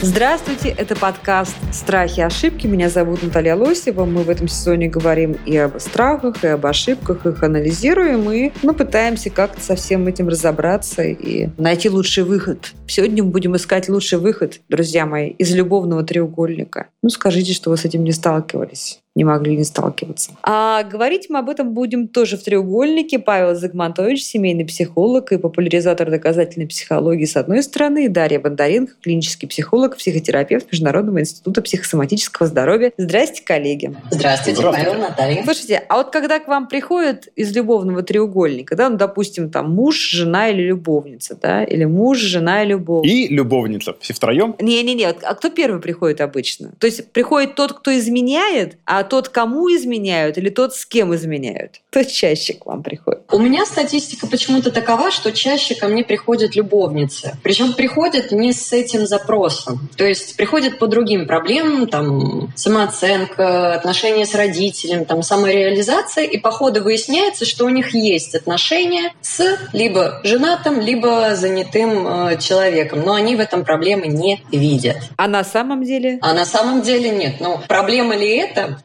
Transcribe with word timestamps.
Здравствуйте, 0.00 0.68
это 0.68 0.94
подкаст 0.94 1.56
«Страхи 1.72 2.20
и 2.20 2.22
ошибки». 2.22 2.68
Меня 2.68 2.88
зовут 2.88 3.20
Наталья 3.24 3.56
Лосева. 3.56 4.04
Мы 4.04 4.22
в 4.22 4.30
этом 4.30 4.46
сезоне 4.46 4.86
говорим 4.86 5.36
и 5.44 5.56
об 5.56 5.76
страхах, 5.80 6.44
и 6.44 6.46
об 6.46 6.64
ошибках, 6.66 7.26
их 7.26 7.42
анализируем, 7.42 8.30
и 8.30 8.52
мы 8.62 8.74
пытаемся 8.74 9.28
как-то 9.28 9.60
со 9.60 9.74
всем 9.74 10.06
этим 10.06 10.28
разобраться 10.28 11.02
и 11.02 11.48
найти 11.58 11.90
лучший 11.90 12.22
выход. 12.22 12.74
Сегодня 12.86 13.24
мы 13.24 13.30
будем 13.30 13.56
искать 13.56 13.88
лучший 13.88 14.20
выход, 14.20 14.60
друзья 14.68 15.04
мои, 15.04 15.30
из 15.30 15.52
любовного 15.52 16.04
треугольника. 16.04 16.86
Ну, 17.02 17.10
скажите, 17.10 17.52
что 17.52 17.70
вы 17.70 17.76
с 17.76 17.84
этим 17.84 18.04
не 18.04 18.12
сталкивались 18.12 19.00
не 19.18 19.24
могли 19.24 19.56
не 19.56 19.64
сталкиваться. 19.64 20.30
А 20.44 20.84
говорить 20.84 21.26
мы 21.28 21.40
об 21.40 21.50
этом 21.50 21.74
будем 21.74 22.06
тоже 22.06 22.36
в 22.36 22.44
треугольнике. 22.44 23.18
Павел 23.18 23.56
Загмантович, 23.56 24.22
семейный 24.22 24.64
психолог 24.64 25.32
и 25.32 25.38
популяризатор 25.38 26.08
доказательной 26.08 26.68
психологии 26.68 27.24
с 27.24 27.36
одной 27.36 27.64
стороны, 27.64 28.04
и 28.04 28.08
Дарья 28.08 28.38
Бондаренко, 28.38 28.92
клинический 29.02 29.48
психолог, 29.48 29.96
психотерапевт 29.96 30.70
Международного 30.70 31.18
института 31.18 31.62
психосоматического 31.62 32.46
здоровья. 32.46 32.92
Здрасте, 32.96 33.42
коллеги. 33.44 33.92
Здравствуйте, 34.12 34.60
Здравствуйте. 34.60 34.90
Павел, 34.90 35.00
Наталья. 35.00 35.42
Слушайте, 35.42 35.82
а 35.88 35.96
вот 35.96 36.10
когда 36.10 36.38
к 36.38 36.46
вам 36.46 36.68
приходят 36.68 37.26
из 37.34 37.54
любовного 37.56 38.04
треугольника, 38.04 38.76
да, 38.76 38.88
ну, 38.88 38.96
допустим, 38.96 39.50
там 39.50 39.74
муж, 39.74 39.96
жена 39.96 40.48
или 40.50 40.62
любовница, 40.62 41.34
да, 41.34 41.64
или 41.64 41.84
муж, 41.84 42.18
жена 42.18 42.62
и 42.62 42.68
любовница. 42.68 43.16
И 43.16 43.34
любовница. 43.34 43.96
Все 43.98 44.14
втроем? 44.14 44.54
Не-не-не, 44.60 45.08
а 45.08 45.34
кто 45.34 45.50
первый 45.50 45.80
приходит 45.80 46.20
обычно? 46.20 46.70
То 46.78 46.86
есть 46.86 47.10
приходит 47.10 47.56
тот, 47.56 47.72
кто 47.72 47.98
изменяет, 47.98 48.76
а 48.84 49.07
тот, 49.08 49.28
кому 49.28 49.68
изменяют, 49.68 50.38
или 50.38 50.48
тот, 50.48 50.74
с 50.74 50.86
кем 50.86 51.14
изменяют? 51.14 51.80
Кто 51.90 52.04
чаще 52.04 52.54
к 52.54 52.66
вам 52.66 52.82
приходит? 52.82 53.22
У 53.32 53.38
меня 53.38 53.66
статистика 53.66 54.26
почему-то 54.26 54.70
такова, 54.70 55.10
что 55.10 55.32
чаще 55.32 55.74
ко 55.74 55.88
мне 55.88 56.04
приходят 56.04 56.54
любовницы. 56.54 57.36
Причем 57.42 57.74
приходят 57.74 58.30
не 58.32 58.52
с 58.52 58.72
этим 58.72 59.06
запросом. 59.06 59.88
То 59.96 60.04
есть 60.04 60.36
приходят 60.36 60.78
по 60.78 60.86
другим 60.86 61.26
проблемам, 61.26 61.88
там, 61.88 62.52
самооценка, 62.54 63.74
отношения 63.74 64.26
с 64.26 64.34
родителем, 64.34 65.04
там, 65.04 65.22
самореализация, 65.22 66.24
и 66.24 66.38
по 66.38 66.50
ходу 66.50 66.82
выясняется, 66.82 67.44
что 67.44 67.64
у 67.64 67.68
них 67.68 67.94
есть 67.94 68.34
отношения 68.34 69.12
с 69.20 69.58
либо 69.72 70.20
женатым, 70.24 70.80
либо 70.80 71.34
занятым 71.34 72.06
э, 72.06 72.38
человеком. 72.38 73.02
Но 73.04 73.14
они 73.14 73.36
в 73.36 73.40
этом 73.40 73.64
проблемы 73.64 74.06
не 74.06 74.42
видят. 74.52 74.96
А 75.16 75.28
на 75.28 75.44
самом 75.44 75.84
деле? 75.84 76.18
А 76.22 76.34
на 76.34 76.44
самом 76.44 76.82
деле 76.82 77.10
нет. 77.10 77.36
Ну, 77.40 77.60
проблема 77.66 78.16
ли 78.16 78.28
это, 78.36 78.78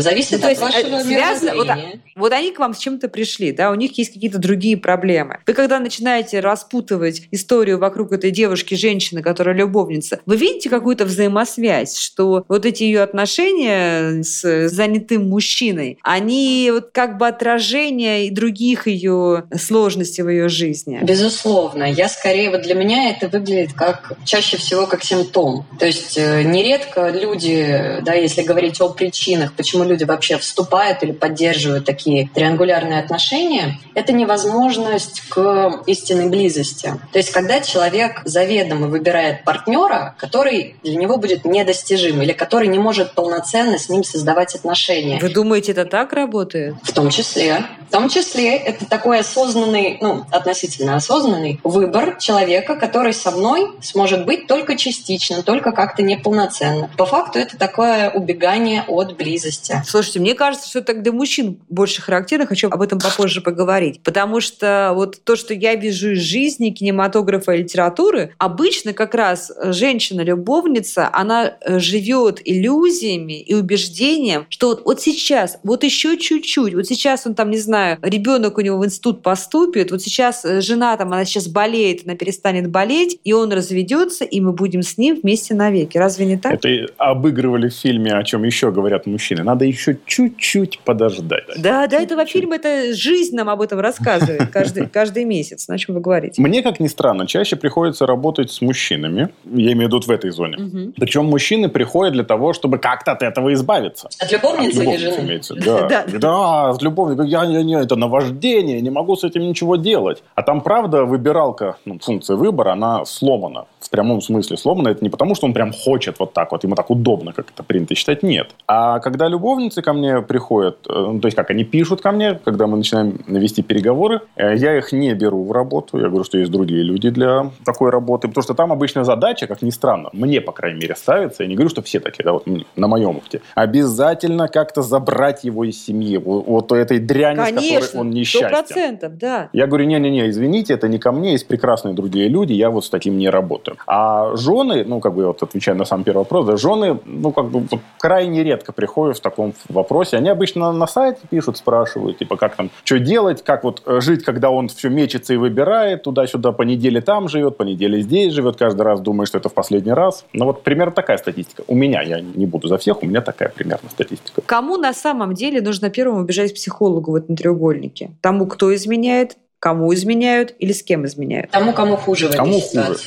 зависит 0.00 0.32
Ну, 0.32 0.38
то 0.38 0.44
от 0.44 0.50
есть, 0.50 0.62
вашего 0.62 0.96
э, 0.96 1.04
связано- 1.04 1.54
вот, 1.54 1.66
мировоззрения. 1.66 2.00
Вот 2.04 2.05
они 2.32 2.52
к 2.52 2.58
вам 2.58 2.74
с 2.74 2.78
чем-то 2.78 3.08
пришли, 3.08 3.52
да, 3.52 3.70
у 3.70 3.74
них 3.74 3.96
есть 3.98 4.12
какие-то 4.12 4.38
другие 4.38 4.76
проблемы. 4.76 5.38
Вы 5.46 5.52
когда 5.52 5.78
начинаете 5.78 6.40
распутывать 6.40 7.22
историю 7.30 7.78
вокруг 7.78 8.12
этой 8.12 8.30
девушки, 8.30 8.74
женщины, 8.74 9.22
которая 9.22 9.54
любовница, 9.54 10.20
вы 10.26 10.36
видите 10.36 10.68
какую-то 10.68 11.04
взаимосвязь, 11.04 11.98
что 11.98 12.44
вот 12.48 12.66
эти 12.66 12.84
ее 12.84 13.02
отношения 13.02 14.22
с 14.22 14.68
занятым 14.68 15.28
мужчиной, 15.28 15.98
они 16.02 16.70
вот 16.72 16.90
как 16.92 17.18
бы 17.18 17.26
отражение 17.26 18.26
и 18.26 18.30
других 18.30 18.86
ее 18.86 19.44
сложностей 19.56 20.22
в 20.22 20.28
ее 20.28 20.48
жизни. 20.48 21.00
Безусловно. 21.02 21.84
Я 21.84 22.08
скорее, 22.08 22.50
вот 22.50 22.62
для 22.62 22.74
меня 22.74 23.10
это 23.10 23.28
выглядит 23.28 23.72
как 23.72 24.12
чаще 24.24 24.56
всего 24.56 24.86
как 24.86 25.04
симптом. 25.04 25.66
То 25.78 25.86
есть 25.86 26.16
э, 26.16 26.42
нередко 26.42 27.10
люди, 27.10 28.00
да, 28.02 28.14
если 28.14 28.42
говорить 28.42 28.80
о 28.80 28.88
причинах, 28.88 29.52
почему 29.54 29.84
люди 29.84 30.04
вообще 30.04 30.38
вступают 30.38 31.02
или 31.02 31.12
поддерживают 31.12 31.84
такие 31.84 32.05
триангулярные 32.34 33.00
отношения, 33.00 33.78
это 33.94 34.12
невозможность 34.12 35.20
к 35.28 35.82
истинной 35.86 36.28
близости. 36.28 36.92
То 37.12 37.18
есть 37.18 37.30
когда 37.30 37.60
человек 37.60 38.22
заведомо 38.24 38.86
выбирает 38.86 39.44
партнера, 39.44 40.14
который 40.18 40.76
для 40.82 40.96
него 40.96 41.16
будет 41.16 41.44
недостижим 41.44 42.22
или 42.22 42.32
который 42.32 42.68
не 42.68 42.78
может 42.78 43.14
полноценно 43.14 43.78
с 43.78 43.88
ним 43.88 44.04
создавать 44.04 44.54
отношения. 44.54 45.18
Вы 45.20 45.28
думаете, 45.30 45.72
это 45.72 45.84
так 45.84 46.12
работает? 46.12 46.76
В 46.82 46.92
том 46.92 47.10
числе. 47.10 47.64
В 47.88 47.92
том 47.92 48.08
числе 48.08 48.56
это 48.56 48.84
такой 48.84 49.20
осознанный, 49.20 49.98
ну, 50.00 50.24
относительно 50.30 50.96
осознанный 50.96 51.60
выбор 51.62 52.16
человека, 52.18 52.76
который 52.76 53.12
со 53.12 53.30
мной 53.30 53.72
сможет 53.80 54.26
быть 54.26 54.46
только 54.46 54.76
частично, 54.76 55.42
только 55.42 55.72
как-то 55.72 56.02
неполноценно. 56.02 56.90
По 56.96 57.06
факту 57.06 57.38
это 57.38 57.56
такое 57.56 58.10
убегание 58.10 58.84
от 58.88 59.16
близости. 59.16 59.82
Слушайте, 59.86 60.20
мне 60.20 60.34
кажется, 60.34 60.68
что 60.68 60.80
для 60.82 61.12
мужчин 61.12 61.58
больше 61.68 61.95
характерно. 62.02 62.46
Хочу 62.46 62.68
об 62.68 62.82
этом 62.82 62.98
попозже 62.98 63.40
поговорить. 63.40 64.00
Потому 64.02 64.40
что 64.40 64.92
вот 64.94 65.22
то, 65.24 65.36
что 65.36 65.54
я 65.54 65.74
вижу 65.74 66.12
из 66.12 66.20
жизни, 66.20 66.70
кинематографа 66.70 67.52
и 67.52 67.62
литературы, 67.62 68.34
обычно 68.38 68.92
как 68.92 69.14
раз 69.14 69.52
женщина-любовница, 69.62 71.08
она 71.12 71.56
э, 71.60 71.78
живет 71.78 72.40
иллюзиями 72.44 73.40
и 73.40 73.54
убеждением, 73.54 74.46
что 74.48 74.68
вот, 74.68 74.82
вот 74.84 75.00
сейчас, 75.00 75.58
вот 75.62 75.84
еще 75.84 76.16
чуть-чуть, 76.16 76.74
вот 76.74 76.86
сейчас 76.86 77.26
он 77.26 77.34
там, 77.34 77.50
не 77.50 77.58
знаю, 77.58 77.98
ребенок 78.02 78.58
у 78.58 78.60
него 78.60 78.78
в 78.78 78.84
институт 78.84 79.22
поступит, 79.22 79.90
вот 79.90 80.02
сейчас 80.02 80.44
э, 80.44 80.60
жена 80.60 80.96
там, 80.96 81.12
она 81.12 81.24
сейчас 81.24 81.48
болеет, 81.48 82.02
она 82.04 82.14
перестанет 82.14 82.70
болеть, 82.70 83.18
и 83.24 83.32
он 83.32 83.52
разведется, 83.52 84.24
и 84.24 84.40
мы 84.40 84.52
будем 84.52 84.82
с 84.82 84.98
ним 84.98 85.20
вместе 85.22 85.54
навеки. 85.54 85.98
Разве 85.98 86.26
не 86.26 86.36
так? 86.36 86.54
Это 86.54 86.68
обыгрывали 86.96 87.68
в 87.68 87.74
фильме, 87.74 88.12
о 88.12 88.22
чем 88.22 88.44
еще 88.44 88.70
говорят 88.70 89.06
мужчины. 89.06 89.42
Надо 89.42 89.64
еще 89.64 89.98
чуть-чуть 90.06 90.80
подождать. 90.80 91.44
Да, 91.56 91.85
да, 91.88 92.00
этого 92.00 92.26
фильма, 92.26 92.56
это 92.56 92.94
жизнь 92.94 93.34
нам 93.36 93.48
об 93.48 93.60
этом 93.60 93.80
рассказывает 93.80 94.48
каждый, 94.52 94.86
каждый 94.88 95.24
месяц. 95.24 95.68
На 95.68 95.78
чем 95.78 95.94
вы 95.94 96.00
говорите? 96.00 96.40
Мне, 96.42 96.62
как 96.62 96.80
ни 96.80 96.88
странно, 96.88 97.26
чаще 97.26 97.56
приходится 97.56 98.06
работать 98.06 98.50
с 98.50 98.60
мужчинами. 98.60 99.28
Я 99.44 99.72
имею 99.72 99.88
в 99.88 99.92
виду 99.94 100.00
в 100.00 100.10
этой 100.10 100.30
зоне. 100.30 100.56
Мгм. 100.58 100.92
Причем 100.96 101.24
мужчины 101.26 101.68
приходят 101.68 102.12
для 102.14 102.24
того, 102.24 102.52
чтобы 102.52 102.78
как-то 102.78 103.12
от 103.12 103.22
этого 103.22 103.52
избавиться. 103.54 104.08
От 104.18 104.32
любовницы 104.32 104.76
От 104.78 104.82
или 104.82 104.96
любовницы 104.96 105.10
жены? 105.16 105.26
имеется. 105.26 105.54
Да, 105.66 105.88
Да. 105.88 106.04
да, 106.18 106.70
от 106.70 106.82
любовника. 106.82 107.22
Я, 107.22 107.44
я, 107.44 107.60
я, 107.60 107.80
это 107.80 107.96
наваждение, 107.96 108.80
не 108.80 108.90
могу 108.90 109.16
с 109.16 109.24
этим 109.24 109.42
ничего 109.42 109.76
делать. 109.76 110.22
А 110.34 110.42
там, 110.42 110.60
правда, 110.60 111.04
выбиралка, 111.04 111.76
ну, 111.84 111.98
функция 112.00 112.36
выбора, 112.36 112.72
она 112.72 113.04
сломана. 113.04 113.64
В 113.80 113.90
прямом 113.90 114.20
смысле 114.20 114.56
сломана. 114.56 114.88
Это 114.88 115.02
не 115.04 115.10
потому, 115.10 115.34
что 115.34 115.46
он 115.46 115.52
прям 115.52 115.72
хочет 115.72 116.18
вот 116.18 116.32
так 116.32 116.52
вот, 116.52 116.64
ему 116.64 116.74
так 116.74 116.90
удобно, 116.90 117.32
как 117.32 117.46
это 117.54 117.62
принято 117.62 117.94
считать. 117.94 118.22
Нет. 118.22 118.50
А 118.66 118.98
когда 119.00 119.28
любовницы 119.28 119.82
ко 119.82 119.92
мне 119.92 120.22
приходят, 120.22 120.78
э, 120.88 120.92
ну, 120.92 121.20
то 121.20 121.26
есть 121.26 121.36
как 121.36 121.50
они 121.50 121.64
пишут 121.76 122.00
ко 122.00 122.10
мне, 122.10 122.40
когда 122.42 122.66
мы 122.66 122.78
начинаем 122.78 123.18
вести 123.26 123.62
переговоры, 123.62 124.22
э, 124.36 124.56
я 124.56 124.78
их 124.78 124.92
не 124.92 125.12
беру 125.12 125.44
в 125.44 125.52
работу. 125.52 125.98
Я 125.98 126.08
говорю, 126.08 126.24
что 126.24 126.38
есть 126.38 126.50
другие 126.50 126.82
люди 126.82 127.10
для 127.10 127.50
такой 127.66 127.90
работы. 127.90 128.28
Потому 128.28 128.42
что 128.42 128.54
там 128.54 128.72
обычная 128.72 129.04
задача, 129.04 129.46
как 129.46 129.60
ни 129.60 129.68
странно, 129.68 130.08
мне, 130.14 130.40
по 130.40 130.52
крайней 130.52 130.80
мере, 130.80 130.96
ставится. 130.96 131.42
Я 131.42 131.50
не 131.50 131.54
говорю, 131.54 131.68
что 131.68 131.82
все 131.82 132.00
такие, 132.00 132.24
да, 132.24 132.32
вот 132.32 132.46
на 132.76 132.88
моем 132.88 133.10
опыте. 133.10 133.42
Обязательно 133.54 134.48
как-то 134.48 134.80
забрать 134.80 135.44
его 135.44 135.64
из 135.64 135.84
семьи. 135.84 136.16
Вот, 136.16 136.72
этой 136.72 136.98
дряни, 136.98 137.36
с 137.36 137.44
которой 137.44 137.68
Конечно, 137.68 138.00
он 138.00 138.10
несчастен. 138.10 138.48
процентов, 138.48 139.18
да. 139.18 139.50
Я 139.52 139.66
говорю, 139.66 139.84
не-не-не, 139.84 140.30
извините, 140.30 140.72
это 140.72 140.88
не 140.88 140.98
ко 140.98 141.12
мне, 141.12 141.32
есть 141.32 141.46
прекрасные 141.46 141.94
другие 141.94 142.28
люди, 142.28 142.54
я 142.54 142.70
вот 142.70 142.86
с 142.86 142.88
таким 142.88 143.18
не 143.18 143.28
работаю. 143.28 143.76
А 143.86 144.34
жены, 144.36 144.82
ну, 144.86 145.00
как 145.00 145.14
бы 145.14 145.20
я 145.22 145.26
вот 145.28 145.42
отвечаю 145.42 145.76
на 145.76 145.84
сам 145.84 146.04
первый 146.04 146.20
вопрос, 146.20 146.46
да, 146.46 146.56
жены, 146.56 146.98
ну, 147.04 147.32
как 147.32 147.50
бы 147.50 147.68
крайне 147.98 148.42
редко 148.42 148.72
приходят 148.72 149.18
в 149.18 149.20
таком 149.20 149.52
вопросе. 149.68 150.16
Они 150.16 150.30
обычно 150.30 150.72
на 150.72 150.86
сайте 150.86 151.20
пишут, 151.28 151.58
спрашивают, 151.66 152.18
типа, 152.18 152.36
как 152.36 152.54
там, 152.54 152.70
что 152.84 153.00
делать, 153.00 153.42
как 153.42 153.64
вот 153.64 153.82
э, 153.86 154.00
жить, 154.00 154.24
когда 154.24 154.50
он 154.50 154.68
все 154.68 154.88
мечется 154.88 155.34
и 155.34 155.36
выбирает, 155.36 156.04
туда-сюда, 156.04 156.52
по 156.52 156.62
неделе 156.62 157.00
там 157.00 157.28
живет, 157.28 157.56
по 157.56 157.64
неделе 157.64 158.02
здесь 158.02 158.32
живет, 158.32 158.56
каждый 158.56 158.82
раз 158.82 159.00
думает, 159.00 159.28
что 159.28 159.38
это 159.38 159.48
в 159.48 159.54
последний 159.54 159.92
раз. 159.92 160.24
Ну, 160.32 160.44
вот 160.44 160.62
примерно 160.62 160.92
такая 160.92 161.18
статистика. 161.18 161.64
У 161.66 161.74
меня, 161.74 162.02
я 162.02 162.20
не 162.20 162.46
буду 162.46 162.68
за 162.68 162.78
всех, 162.78 163.02
у 163.02 163.06
меня 163.06 163.20
такая 163.20 163.48
примерно 163.48 163.90
статистика. 163.90 164.42
Кому 164.46 164.76
на 164.76 164.92
самом 164.92 165.34
деле 165.34 165.60
нужно 165.60 165.90
первому 165.90 166.22
бежать 166.22 166.52
к 166.52 166.54
психологу 166.54 167.10
в 167.10 167.14
этом 167.16 167.34
треугольнике? 167.34 168.10
Тому, 168.20 168.46
кто 168.46 168.72
изменяет, 168.72 169.36
кому 169.58 169.92
изменяют 169.92 170.54
или 170.60 170.72
с 170.72 170.84
кем 170.84 171.04
изменяют? 171.04 171.50
Тому, 171.50 171.72
кому 171.72 171.96
хуже 171.96 172.26
в 172.26 172.28
этой 172.28 172.36
Кому 172.36 172.60
хуже? 172.60 173.00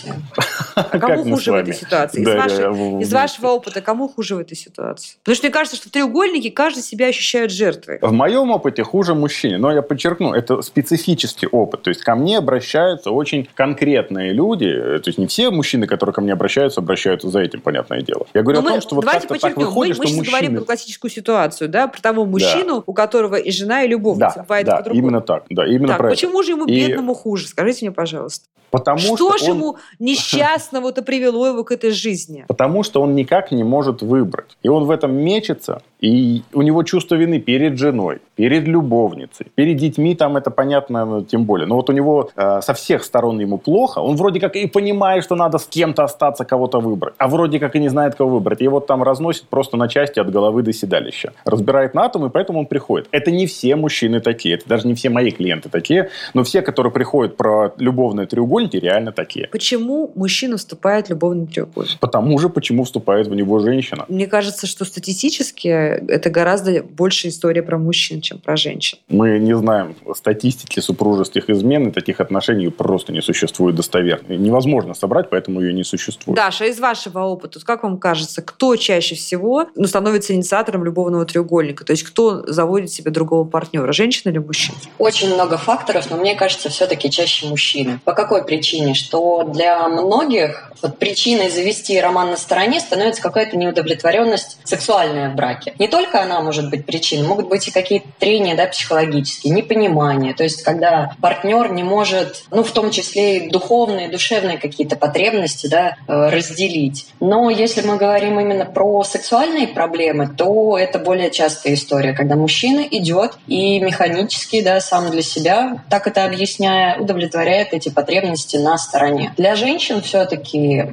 А 0.92 1.00
кому 1.00 1.24
хуже 1.24 1.52
в 1.52 1.56
этой 1.56 1.74
ситуации? 1.74 2.22
Из, 2.22 2.26
Да, 2.26 2.36
вашей- 2.38 2.58
да, 2.58 2.72
в- 2.72 3.00
из 3.02 3.14
вашего 3.14 3.48
опыта, 3.48 3.82
кому 3.82 4.08
хуже 4.08 4.36
в 4.36 4.40
этой 4.40 4.56
ситуации? 4.56 5.18
Потому 5.24 5.36
что 5.36 5.46
мне 5.48 5.54
кажется, 5.54 5.76
что 5.78 5.90
в 5.90 5.92
треугольнике 5.92 6.52
каждый 6.52 6.82
себя 6.84 7.08
ощущает 7.08 7.52
жертвой. 7.52 8.00
В 8.02 8.12
моем 8.12 8.52
опыте 8.52 8.84
хуже 8.84 9.14
мужчине, 9.16 9.58
но 9.58 9.72
я 9.72 9.82
подчеркну, 9.82 10.34
это 10.34 10.62
специфический 10.62 11.48
опыт. 11.48 11.84
То 11.84 11.90
есть 11.90 12.02
ко 12.02 12.16
мне 12.16 12.38
обращаются 12.38 13.12
очень 13.12 13.48
конкретные 13.54 14.34
люди. 14.34 14.70
То 14.74 15.04
есть 15.08 15.18
не 15.18 15.28
все 15.28 15.52
мужчины, 15.52 15.88
которые 15.88 16.14
ко 16.14 16.22
мне 16.22 16.34
обращаются, 16.34 16.82
обращаются 16.82 17.30
за 17.30 17.40
этим, 17.40 17.62
понятное 17.62 18.02
дело. 18.02 18.26
Я 18.34 18.42
говорю 18.42 18.62
Но 18.62 18.68
о 18.68 18.70
мы- 18.70 18.72
том, 18.80 18.82
что 18.82 18.96
вот 18.96 19.06
как-то 19.06 19.36
так 19.40 19.58
выходит, 19.58 19.98
мы, 19.98 20.04
мы 20.04 20.08
что 20.08 20.16
сейчас 20.16 20.28
говорим 20.28 20.52
мужчины... 20.52 20.58
про 20.60 20.66
классическую 20.66 21.12
ситуацию, 21.12 21.70
да, 21.70 21.88
про 21.88 22.02
того 22.02 22.26
мужчину, 22.26 22.84
у 22.86 22.94
которого 22.94 23.36
и 23.36 23.52
жена, 23.52 23.84
и 23.84 23.88
любовница. 23.88 24.46
Да, 24.48 24.82
да, 24.82 24.92
именно 24.92 25.22
так. 25.22 25.44
Да, 25.50 25.66
именно 25.66 25.88
Так, 25.98 26.10
почему 26.10 26.44
же 26.44 26.52
ему 26.52 26.66
бедному 26.66 27.14
хуже? 27.14 27.48
Скажите 27.48 27.86
мне, 27.86 27.92
пожалуйста. 27.92 28.46
Потому 28.72 29.00
что, 29.00 29.16
что 29.16 29.38
же 29.38 29.52
он- 29.52 29.58
ему 29.58 29.78
несчастного-то 30.00 31.02
привело 31.02 31.48
его 31.48 31.64
к 31.64 31.72
этой 31.72 31.92
жизни? 31.92 32.46
Потому 32.48 32.84
что 32.84 33.02
он 33.02 33.16
никак 33.16 33.52
не 33.52 33.64
может 33.64 34.02
выбрать. 34.02 34.58
И 34.64 34.70
он 34.70 34.86
в 34.86 34.92
этом 34.92 35.14
мечется, 35.14 35.82
и 36.00 36.44
у 36.54 36.62
него 36.62 36.84
чувство 36.84 37.16
вины 37.16 37.40
перед 37.40 37.78
женой, 37.78 38.20
перед 38.36 38.68
любовницей, 38.68 39.48
перед 39.56 39.78
детьми, 39.78 40.16
там 40.16 40.38
это 40.38 40.50
понятно, 40.52 41.06
ну, 41.06 41.24
тем 41.24 41.44
более. 41.44 41.68
Но 41.68 41.76
вот 41.76 41.90
у 41.90 41.94
него 41.94 42.30
э, 42.36 42.62
со 42.62 42.74
всех 42.74 43.04
сторон 43.04 43.40
ему 43.40 43.58
плохо, 43.58 44.00
он 44.00 44.16
вроде 44.16 44.40
как 44.40 44.56
и 44.56 44.68
понимает, 44.68 45.24
что 45.24 45.36
надо 45.36 45.58
с 45.58 45.66
кем-то 45.66 46.04
остаться, 46.04 46.46
кого-то 46.46 46.80
выбрать, 46.80 47.14
а 47.18 47.28
вроде 47.28 47.60
как 47.60 47.76
и 47.76 47.80
не 47.80 47.90
знает, 47.90 48.16
кого 48.16 48.30
выбрать. 48.30 48.62
И 48.62 48.68
вот 48.68 48.88
там 48.88 49.04
разносит 49.04 49.48
просто 49.50 49.78
на 49.78 49.88
части 49.88 50.20
от 50.20 50.32
головы 50.32 50.64
до 50.64 50.72
седалища. 50.72 51.34
Разбирает 51.46 51.94
на 51.94 52.06
атомы, 52.06 52.30
поэтому 52.30 52.60
он 52.60 52.66
приходит. 52.66 53.08
Это 53.12 53.32
не 53.32 53.46
все 53.46 53.76
мужчины 53.76 54.22
такие, 54.22 54.56
это 54.56 54.70
даже 54.70 54.88
не 54.88 54.94
все 54.94 55.10
мои 55.10 55.32
клиенты 55.32 55.70
такие, 55.70 56.10
но 56.34 56.44
все, 56.44 56.62
которые 56.62 56.94
приходят 56.94 57.36
про 57.36 57.74
любовные 57.78 58.26
треугольники, 58.28 58.78
реально 58.78 59.12
такие. 59.12 59.48
Почему 59.48 60.12
мужчина 60.16 60.58
вступает 60.58 61.08
в 61.08 61.10
любовный 61.10 61.48
треугольник? 61.48 62.00
Потому 62.00 62.40
же, 62.40 62.50
почему 62.50 62.84
вступает 62.84 63.28
в 63.28 63.36
него 63.36 63.60
женщина. 63.60 64.06
Мне 64.08 64.28
кажется, 64.28 64.66
что 64.68 64.86
статистически 64.86 65.89
это 65.90 66.30
гораздо 66.30 66.84
больше 66.84 67.28
история 67.30 67.64
про 67.64 67.78
мужчин, 67.78 68.22
чем 68.22 68.40
про 68.40 68.56
женщин. 68.56 68.98
Мы 69.08 69.40
не 69.40 69.56
знаем 69.56 69.96
статистики 70.16 70.80
супружеских 70.80 71.50
измен, 71.50 71.90
и 71.90 71.92
таких 71.92 72.20
отношений 72.20 72.70
просто 72.70 73.12
не 73.12 73.22
существует 73.22 73.76
достоверно. 73.76 74.34
Невозможно 74.34 74.94
собрать, 74.94 75.30
поэтому 75.30 75.62
ее 75.62 75.74
не 75.74 75.84
существует. 75.84 76.36
Даша, 76.36 76.66
из 76.66 76.80
вашего 76.80 77.20
опыта, 77.20 77.60
как 77.64 77.84
вам 77.84 77.98
кажется, 77.98 78.42
кто 78.42 78.76
чаще 78.76 79.16
всего 79.16 79.68
ну, 79.76 79.88
становится 79.88 80.34
инициатором 80.34 80.84
любовного 80.84 81.26
треугольника? 81.26 81.86
То 81.86 81.92
есть 81.92 82.04
кто 82.04 82.46
заводит 82.46 82.92
себе 82.92 83.12
другого 83.12 83.48
партнера, 83.48 83.92
женщина 83.92 84.32
или 84.32 84.40
мужчина? 84.40 84.78
Очень 84.98 85.34
много 85.34 85.58
факторов, 85.58 86.10
но 86.10 86.18
мне 86.18 86.36
кажется, 86.36 86.70
все-таки 86.70 87.10
чаще 87.10 87.48
мужчины. 87.48 88.00
По 88.04 88.14
какой 88.14 88.46
причине? 88.46 88.94
Что 88.94 89.44
для 89.44 89.88
многих 89.88 90.72
вот 90.82 90.98
причиной 90.98 91.50
завести 91.50 92.00
роман 92.00 92.32
на 92.32 92.38
стороне 92.38 92.80
становится 92.80 93.22
какая-то 93.22 93.58
неудовлетворенность 93.58 94.58
сексуальная 94.64 95.30
в 95.32 95.36
браке. 95.36 95.74
Не 95.80 95.88
только 95.88 96.22
она 96.22 96.42
может 96.42 96.70
быть 96.70 96.86
причиной, 96.86 97.28
могут 97.28 97.48
быть 97.48 97.68
и 97.68 97.72
какие-то 97.72 98.08
трения 98.20 98.56
да, 98.56 98.68
психологические, 98.68 99.54
непонимание. 99.54 100.34
То 100.34 100.44
есть 100.44 100.62
когда 100.62 101.16
партнер 101.22 101.72
не 101.72 101.84
может, 101.84 102.44
ну 102.52 102.64
в 102.64 102.72
том 102.72 102.92
числе 102.92 103.38
и 103.38 103.50
духовные, 103.50 104.10
душевные 104.10 104.58
какие-то 104.58 104.96
потребности 104.98 105.68
да, 105.68 105.96
э, 106.08 106.30
разделить. 106.30 107.08
Но 107.20 107.50
если 107.50 107.82
мы 107.82 107.98
говорим 107.98 108.40
именно 108.40 108.66
про 108.66 109.04
сексуальные 109.04 109.68
проблемы, 109.68 110.28
то 110.28 110.78
это 110.78 111.00
более 111.00 111.32
частая 111.32 111.74
история, 111.74 112.14
когда 112.14 112.36
мужчина 112.36 112.82
идет 112.82 113.38
и 113.48 113.80
механически, 113.80 114.62
да, 114.62 114.82
сам 114.82 115.10
для 115.10 115.22
себя, 115.22 115.84
так 115.90 116.08
это 116.08 116.26
объясняя, 116.26 117.00
удовлетворяет 117.00 117.74
эти 117.74 117.90
потребности 117.90 118.58
на 118.58 118.78
стороне. 118.78 119.34
Для 119.38 119.56
женщин 119.56 120.02
все-таки 120.02 120.86